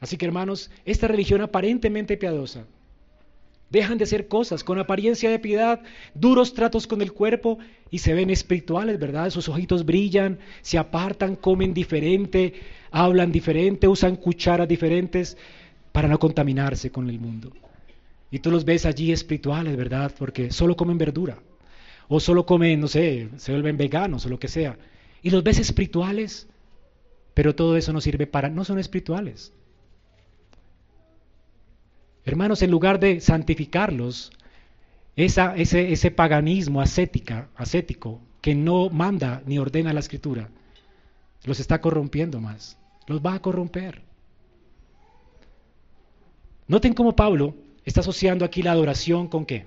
[0.00, 2.66] Así que hermanos, esta religión aparentemente piadosa,
[3.70, 5.80] dejan de ser cosas con apariencia de piedad,
[6.12, 7.58] duros tratos con el cuerpo
[7.90, 9.30] y se ven espirituales, ¿verdad?
[9.30, 12.52] Sus ojitos brillan, se apartan, comen diferente,
[12.90, 15.36] hablan diferente, usan cucharas diferentes
[15.92, 17.52] para no contaminarse con el mundo.
[18.30, 20.12] Y tú los ves allí espirituales, ¿verdad?
[20.18, 21.38] Porque solo comen verdura.
[22.08, 24.78] O solo comen, no sé, se vuelven veganos o lo que sea.
[25.22, 26.48] Y los ves espirituales,
[27.34, 29.52] pero todo eso no sirve para, no son espirituales.
[32.24, 34.32] Hermanos, en lugar de santificarlos,
[35.16, 40.50] ese, ese paganismo ascética, ascético que no manda ni ordena la escritura,
[41.44, 42.77] los está corrompiendo más,
[43.08, 44.02] los va a corromper.
[46.68, 47.54] Noten cómo Pablo
[47.84, 49.66] está asociando aquí la adoración con qué?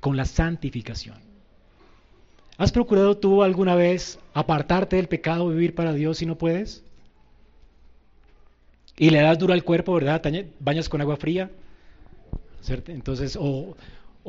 [0.00, 1.16] Con la santificación.
[2.58, 6.84] ¿Has procurado tú alguna vez apartarte del pecado, vivir para Dios si no puedes?
[8.96, 10.22] y le das duro al cuerpo, ¿verdad?
[10.60, 11.50] Bañas con agua fría,
[12.60, 12.92] ¿cierto?
[12.92, 13.76] Entonces, o,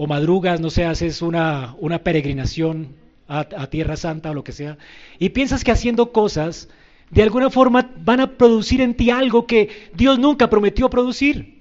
[0.07, 2.95] madrugas, no sé, haces una, una peregrinación
[3.27, 4.77] a, Tierra Santa o lo que sea,
[5.19, 6.69] y piensas que haciendo cosas,
[7.09, 11.55] de alguna forma van a producir en ti algo que Dios nunca prometió producir.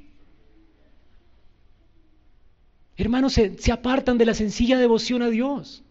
[2.97, 5.83] Hermanos, se, apartan de la sencilla devoción a Dios.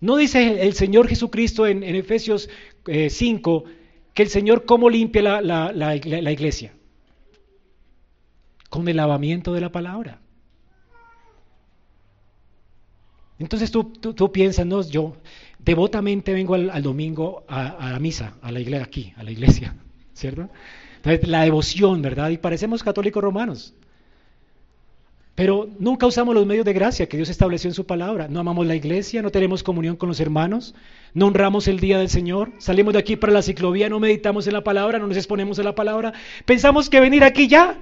[0.00, 2.50] ¿No dice el Señor Jesucristo en, Efesios
[3.08, 3.74] 5 eh,
[4.14, 6.72] que el Señor cómo limpia la, iglesia.
[8.70, 10.20] Con el lavamiento de la palabra.
[13.38, 15.16] Entonces tú, tú, piensas, no, yo
[15.58, 19.74] devotamente vengo al, domingo a, la misa, a la iglesia, aquí, a la iglesia,
[20.14, 20.48] ¿cierto?
[20.96, 22.30] Entonces, la devoción, ¿verdad?
[22.30, 23.74] Y parecemos católicos romanos.
[25.34, 28.28] Pero nunca usamos los medios de gracia que Dios estableció en su palabra.
[28.28, 30.76] No amamos la iglesia, no tenemos comunión con los hermanos,
[31.12, 34.52] no honramos el día del Señor, salimos de aquí para la ciclovía, no meditamos en
[34.52, 36.12] la palabra, no nos exponemos en la palabra.
[36.44, 37.80] Pensamos que venir aquí ya,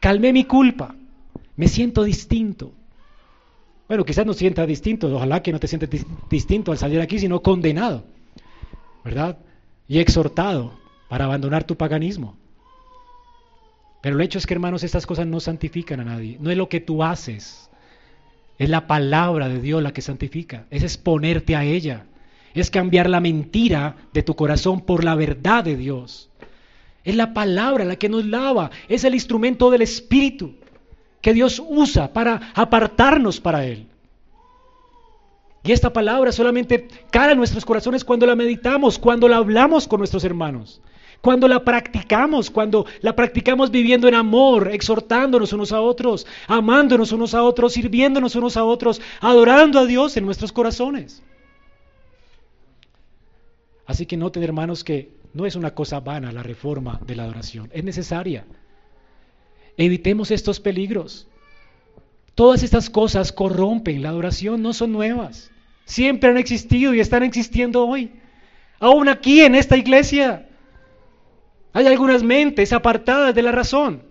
[0.00, 0.94] calmé mi culpa,
[1.54, 2.72] me siento distinto.
[3.90, 5.90] Bueno, quizás no sienta distinto, ojalá que no te sientas
[6.30, 8.04] distinto al salir aquí, sino condenado,
[9.04, 9.38] ¿verdad?
[9.88, 12.36] Y exhortado para abandonar tu paganismo.
[14.00, 16.36] Pero el hecho es que, hermanos, estas cosas no santifican a nadie.
[16.38, 17.68] No es lo que tú haces.
[18.60, 20.66] Es la palabra de Dios la que santifica.
[20.70, 22.06] Es exponerte a ella.
[22.54, 26.30] Es cambiar la mentira de tu corazón por la verdad de Dios.
[27.02, 28.70] Es la palabra la que nos lava.
[28.88, 30.54] Es el instrumento del Espíritu
[31.20, 33.86] que Dios usa para apartarnos para Él.
[35.62, 40.24] Y esta palabra solamente en nuestros corazones cuando la meditamos, cuando la hablamos con nuestros
[40.24, 40.80] hermanos.
[41.20, 47.34] Cuando la practicamos, cuando la practicamos viviendo en amor, exhortándonos unos a otros, amándonos unos
[47.34, 51.22] a otros, sirviéndonos unos a otros, adorando a Dios en nuestros corazones.
[53.84, 57.68] Así que noten, hermanos, que no es una cosa vana la reforma de la adoración,
[57.74, 58.46] es necesaria.
[59.76, 61.26] Evitemos estos peligros.
[62.34, 65.50] Todas estas cosas corrompen la adoración, no son nuevas.
[65.84, 68.12] Siempre han existido y están existiendo hoy.
[68.78, 70.46] Aún aquí en esta iglesia.
[71.72, 74.02] Hay algunas mentes apartadas de la razón,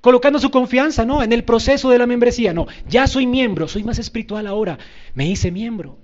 [0.00, 1.22] colocando su confianza, ¿no?
[1.22, 2.52] En el proceso de la membresía.
[2.52, 4.78] No, ya soy miembro, soy más espiritual ahora,
[5.14, 5.96] me hice miembro,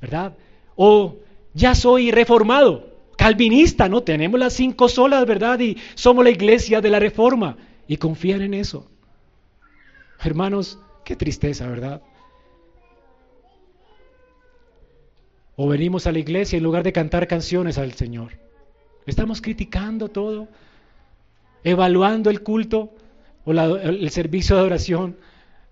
[0.00, 0.36] ¿verdad?
[0.74, 1.16] O
[1.54, 2.95] ya soy reformado,
[3.26, 5.58] calvinista, no tenemos las cinco solas, ¿verdad?
[5.58, 7.56] Y somos la iglesia de la reforma.
[7.88, 8.88] Y confían en eso.
[10.22, 12.02] Hermanos, qué tristeza, ¿verdad?
[15.56, 18.38] O venimos a la iglesia en lugar de cantar canciones al Señor.
[19.06, 20.46] Estamos criticando todo,
[21.64, 22.92] evaluando el culto
[23.44, 25.16] o el servicio de oración.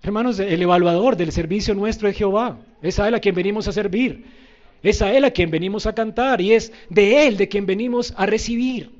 [0.02, 2.58] Hermanos, el evaluador del servicio nuestro es Jehová.
[2.82, 4.43] Es a Él a quien venimos a servir.
[4.84, 8.12] Es a Él a quien venimos a cantar y es de Él de quien venimos
[8.16, 8.90] a recibir.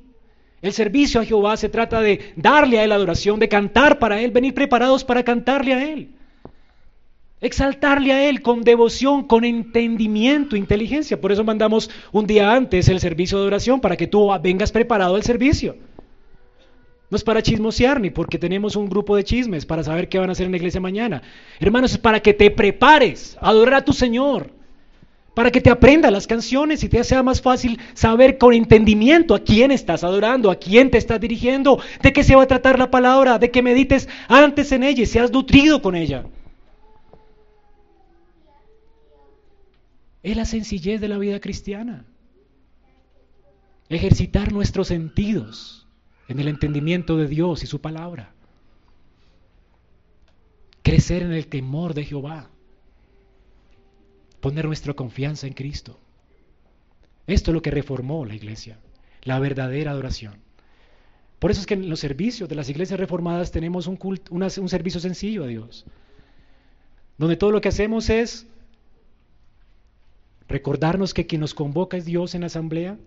[0.61, 4.31] El servicio a Jehová se trata de darle a Él adoración, de cantar para Él,
[4.31, 6.09] venir preparados para cantarle a Él.
[7.39, 11.21] Exaltarle a Él con devoción, con entendimiento, inteligencia.
[11.21, 15.15] Por eso mandamos un día antes el servicio de oración para que tú vengas preparado
[15.15, 15.75] al servicio.
[17.11, 20.29] No es para chismosear ni porque tenemos un grupo de chismes para saber qué van
[20.29, 21.21] a hacer en la iglesia mañana.
[21.59, 24.54] Hermanos, es para que te prepares a adorar a tu Señor.
[25.35, 29.43] Para que te aprendas las canciones y te sea más fácil saber con entendimiento a
[29.43, 32.89] quién estás adorando, a quién te estás dirigiendo, de qué se va a tratar la
[32.89, 36.25] palabra, de que medites antes en ella y seas nutrido con ella.
[40.23, 42.05] Es la sencillez de la vida cristiana.
[43.89, 45.85] Ejercitar nuestros sentidos
[46.29, 48.33] en el entendimiento de Dios y su palabra.
[50.81, 52.49] Crecer en el temor de Jehová.
[54.45, 55.99] Poner nuestra confianza en Cristo.
[57.25, 58.77] Esto es lo que reformó la iglesia,
[59.23, 60.35] la verdadera adoración.
[61.39, 63.97] Por eso es que en los servicios de las iglesias reformadas tenemos un,
[64.29, 65.85] un servicio sencillo a Dios,
[67.17, 68.45] donde todo lo que hacemos es
[70.47, 72.99] Recordarnos que quien nos convoca es Dios en la asamblea,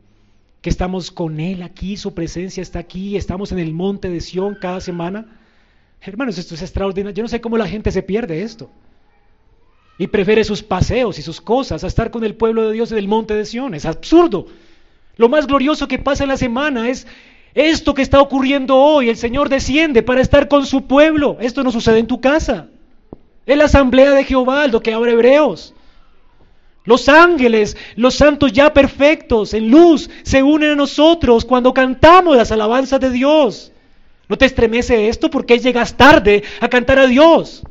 [0.60, 4.56] que estamos con Él aquí, su presencia está aquí, estamos en el monte de Sión
[4.60, 5.39] cada semana.
[6.01, 7.15] Hermanos, esto es extraordinario.
[7.15, 8.73] Yo no sé cómo la gente se pierde esto.
[9.98, 12.98] Y prefiere sus paseos y sus cosas a estar con el pueblo de Dios en
[12.98, 13.74] el monte de Sión.
[13.74, 14.46] Es absurdo.
[15.16, 17.06] Lo más glorioso que pasa en la semana es
[17.54, 19.08] esto que está ocurriendo hoy.
[19.08, 21.36] El Señor desciende para estar con su pueblo.
[21.40, 22.68] Esto no sucede en tu casa.
[23.44, 25.74] Es la asamblea de Jehová, lo que abre Hebreos.
[26.84, 32.52] Los ángeles, los santos ya perfectos, en luz, se unen a nosotros cuando cantamos las
[32.52, 33.72] alabanzas de Dios.
[34.28, 35.30] ¿No te estremece esto?
[35.30, 37.62] porque llegas tarde a cantar a Dios?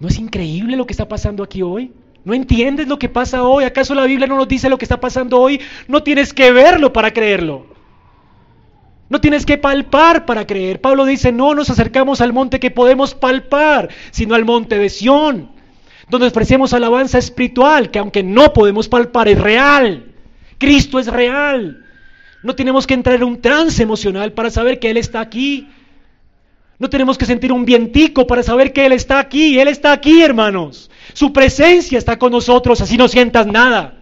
[0.00, 1.92] ¿No es increíble lo que está pasando aquí hoy?
[2.24, 3.64] ¿No entiendes lo que pasa hoy?
[3.64, 5.60] ¿Acaso la Biblia no nos dice lo que está pasando hoy?
[5.88, 7.66] No tienes que verlo para creerlo.
[9.10, 10.80] No tienes que palpar para creer.
[10.80, 15.50] Pablo dice, no nos acercamos al monte que podemos palpar, sino al monte de Sión,
[16.08, 20.12] donde ofrecemos alabanza espiritual, que aunque no podemos palpar, es real.
[20.58, 21.84] Cristo es real.
[22.42, 25.68] No tenemos que entrar en un trance emocional para saber que Él está aquí.
[26.80, 29.60] No tenemos que sentir un vientico para saber que Él está aquí.
[29.60, 30.90] Él está aquí, hermanos.
[31.12, 33.98] Su presencia está con nosotros, así no sientas nada.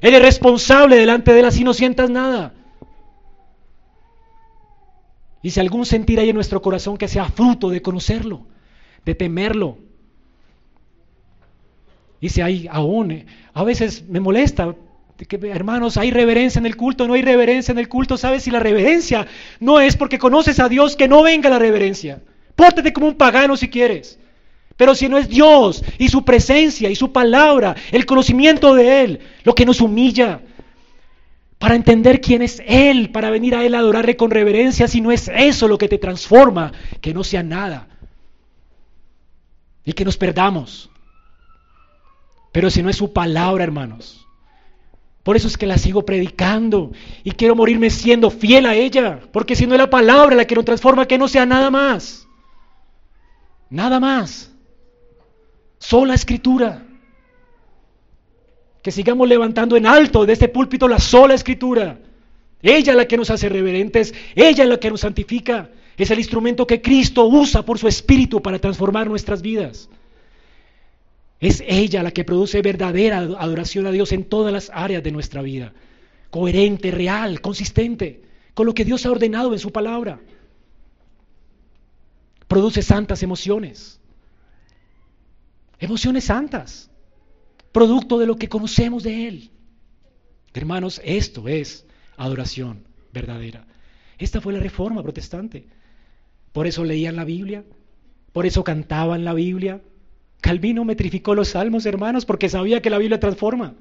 [0.00, 2.54] Él es responsable delante de Él, así no sientas nada.
[5.42, 8.46] Y si algún sentir hay en nuestro corazón que sea fruto de conocerlo,
[9.04, 9.76] de temerlo.
[12.18, 14.74] Y si hay aún, eh, a veces me molesta,
[15.16, 18.16] que, hermanos, hay reverencia en el culto, no hay reverencia en el culto.
[18.16, 18.42] ¿Sabes?
[18.42, 19.26] Si la reverencia
[19.60, 22.20] no es porque conoces a Dios, que no venga la reverencia.
[22.56, 24.18] Pórtate como un pagano si quieres.
[24.76, 29.20] Pero si no es Dios y su presencia y su palabra, el conocimiento de Él,
[29.44, 30.40] lo que nos humilla,
[31.58, 35.12] para entender quién es Él, para venir a Él a adorarle con reverencia, si no
[35.12, 37.88] es eso lo que te transforma, que no sea nada.
[39.84, 40.90] Y que nos perdamos.
[42.50, 44.23] Pero si no es su palabra, hermanos.
[45.24, 46.92] Por eso es que la sigo predicando
[47.24, 50.54] y quiero morirme siendo fiel a ella, porque si no es la palabra la que
[50.54, 52.28] nos transforma, que no sea nada más.
[53.70, 54.52] Nada más.
[55.78, 56.84] Sola escritura
[58.84, 61.98] que sigamos levantando en alto de este púlpito la sola escritura.
[62.60, 66.82] Ella la que nos hace reverentes, ella la que nos santifica, es el instrumento que
[66.82, 69.88] Cristo usa por su espíritu para transformar nuestras vidas.
[71.40, 75.42] Es ella la que produce verdadera adoración a Dios en todas las áreas de nuestra
[75.42, 75.72] vida,
[76.30, 78.22] coherente, real, consistente
[78.54, 80.20] con lo que Dios ha ordenado en su palabra.
[82.46, 84.00] Produce santas emociones,
[85.78, 86.90] emociones santas
[87.74, 89.50] producto de lo que conocemos de Él.
[90.54, 91.84] Hermanos, esto es
[92.16, 93.66] adoración verdadera.
[94.16, 95.66] Esta fue la reforma protestante.
[96.52, 97.64] Por eso leían la Biblia,
[98.32, 99.82] por eso cantaban la Biblia.
[100.44, 103.72] Calvino metrificó los salmos, hermanos, porque sabía que la Biblia transforma.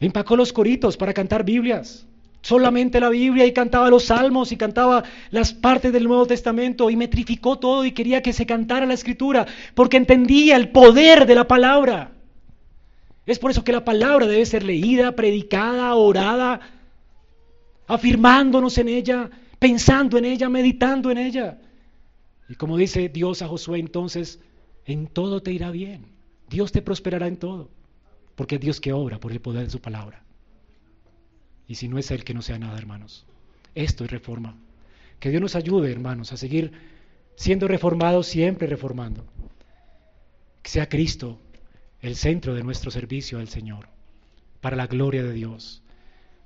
[0.00, 2.08] Empacó los coritos para cantar Biblias.
[2.42, 6.96] solamente la Biblia y cantaba los salmos y cantaba las partes del Nuevo Testamento y
[6.96, 9.46] metrificó todo y quería que se cantara la escritura
[9.76, 12.10] porque entendía el poder de la palabra.
[13.26, 16.58] Es por eso que la palabra debe ser leída, predicada, orada,
[17.86, 19.30] afirmándonos en ella,
[19.60, 21.58] pensando en ella, meditando en ella.
[22.50, 24.40] Y como dice Dios a Josué entonces,
[24.84, 26.06] en todo te irá bien.
[26.48, 27.70] Dios te prosperará en todo,
[28.34, 30.24] porque es Dios que obra por el poder de su palabra.
[31.68, 33.24] Y si no es Él, que no sea nada, hermanos.
[33.76, 34.56] Esto es reforma.
[35.20, 36.72] Que Dios nos ayude, hermanos, a seguir
[37.36, 39.24] siendo reformados, siempre reformando.
[40.60, 41.38] Que sea Cristo
[42.02, 43.88] el centro de nuestro servicio al Señor,
[44.60, 45.84] para la gloria de Dios.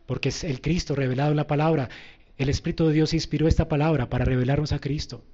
[0.04, 1.88] Porque es el Cristo revelado en la palabra.
[2.36, 5.24] El Espíritu de Dios inspiró esta palabra para revelarnos a Cristo.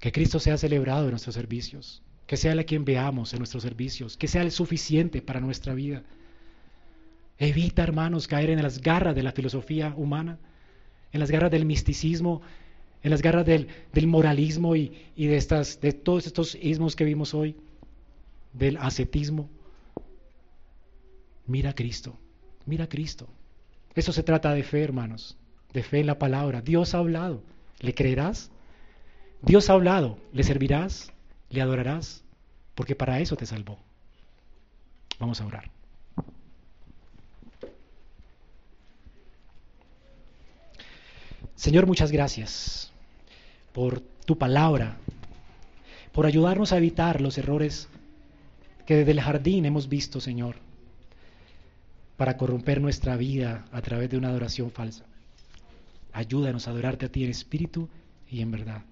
[0.00, 2.02] Que Cristo sea celebrado en nuestros servicios.
[2.26, 4.16] Que sea Él a quien veamos en nuestros servicios.
[4.16, 6.02] Que sea el suficiente para nuestra vida.
[7.38, 10.38] Evita, hermanos, caer en las garras de la filosofía humana,
[11.12, 12.42] en las garras del misticismo,
[13.02, 13.66] en las garras del,
[14.06, 17.56] moralismo y, de, todos estos ismos que vimos hoy,
[18.52, 19.48] del ascetismo.
[21.46, 22.14] Mira a Cristo,
[22.66, 23.26] mira a Cristo.
[23.94, 25.36] Eso se trata de fe, hermanos,
[25.72, 26.60] de fe en la palabra.
[26.60, 27.42] Dios ha hablado,
[27.80, 28.50] ¿le creerás?
[29.42, 31.12] Dios ha hablado, ¿le servirás?
[31.48, 32.22] ¿Le adorarás?
[32.74, 33.78] Porque para eso te salvó.
[35.18, 35.70] Vamos a orar.
[41.54, 42.90] Señor, muchas gracias
[43.72, 44.96] por tu palabra,
[46.12, 47.88] por ayudarnos a evitar los errores
[48.86, 50.56] que desde el jardín hemos visto, Señor,
[52.16, 55.04] para corromper nuestra vida a través de una adoración falsa.
[56.12, 57.88] Ayúdanos a adorarte a ti en espíritu
[58.28, 58.82] y en verdad.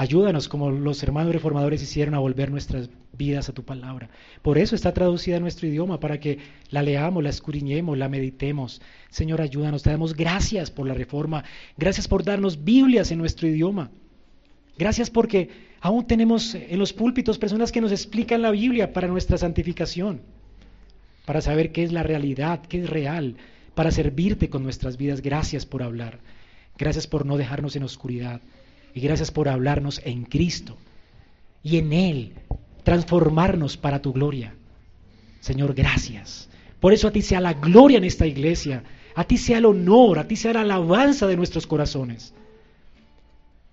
[0.00, 4.08] Ayúdanos como los hermanos reformadores hicieron a volver nuestras vidas a tu palabra.
[4.42, 6.38] Por eso está traducida a nuestro idioma, para que
[6.70, 8.80] la leamos, la escudriñemos, la meditemos.
[9.10, 9.82] Señor, ayúdanos.
[9.82, 11.42] Te damos gracias por la reforma.
[11.76, 13.90] Gracias por darnos Biblias en nuestro idioma.
[14.78, 15.50] Gracias porque
[15.80, 20.20] aún tenemos en los púlpitos personas que nos explican la Biblia para nuestra santificación,
[21.26, 23.34] para saber qué es la realidad, qué es real,
[23.74, 25.22] para servirte con nuestras vidas.
[25.22, 26.20] Gracias por hablar.
[26.78, 28.40] Gracias por no dejarnos en oscuridad.
[28.98, 30.76] Y gracias por hablarnos en Cristo
[31.62, 32.32] y en Él,
[32.82, 34.56] transformarnos para tu gloria.
[35.38, 36.48] Señor, gracias.
[36.80, 38.82] Por eso a ti sea la gloria en esta iglesia,
[39.14, 42.34] a ti sea el honor, a ti sea la alabanza de nuestros corazones.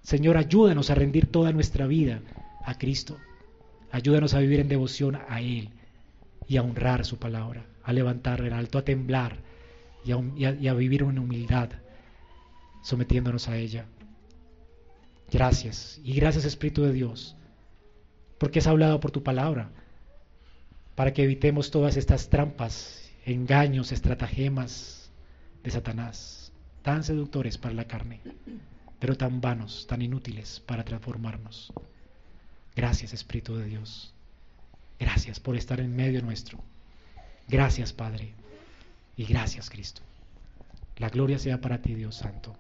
[0.04, 2.22] Señor, ayúdanos a rendir toda nuestra vida
[2.64, 3.18] a Cristo.
[3.92, 5.70] Ayúdanos a vivir en devoción a Él
[6.48, 9.38] y a honrar su palabra, a levantar el alto, a temblar
[10.06, 11.72] y a, y a vivir en humildad,
[12.84, 13.88] sometiéndonos a ella.
[15.32, 16.00] Gracias.
[16.04, 17.36] Y gracias Espíritu de Dios,
[18.38, 19.70] porque has hablado por tu palabra,
[20.96, 25.12] para que evitemos todas estas trampas, engaños, estratagemas
[25.64, 26.52] de Satanás,
[26.84, 28.22] tan seductores para la carne,
[29.00, 31.74] pero tan vanos, tan inútiles para transformarnos.
[32.76, 34.14] Gracias Espíritu de Dios.
[35.00, 36.60] Gracias por estar en medio nuestro.
[37.48, 38.34] Gracias Padre.
[39.18, 40.02] Y gracias Cristo.
[40.98, 42.56] La gloria sea para ti Dios Santo.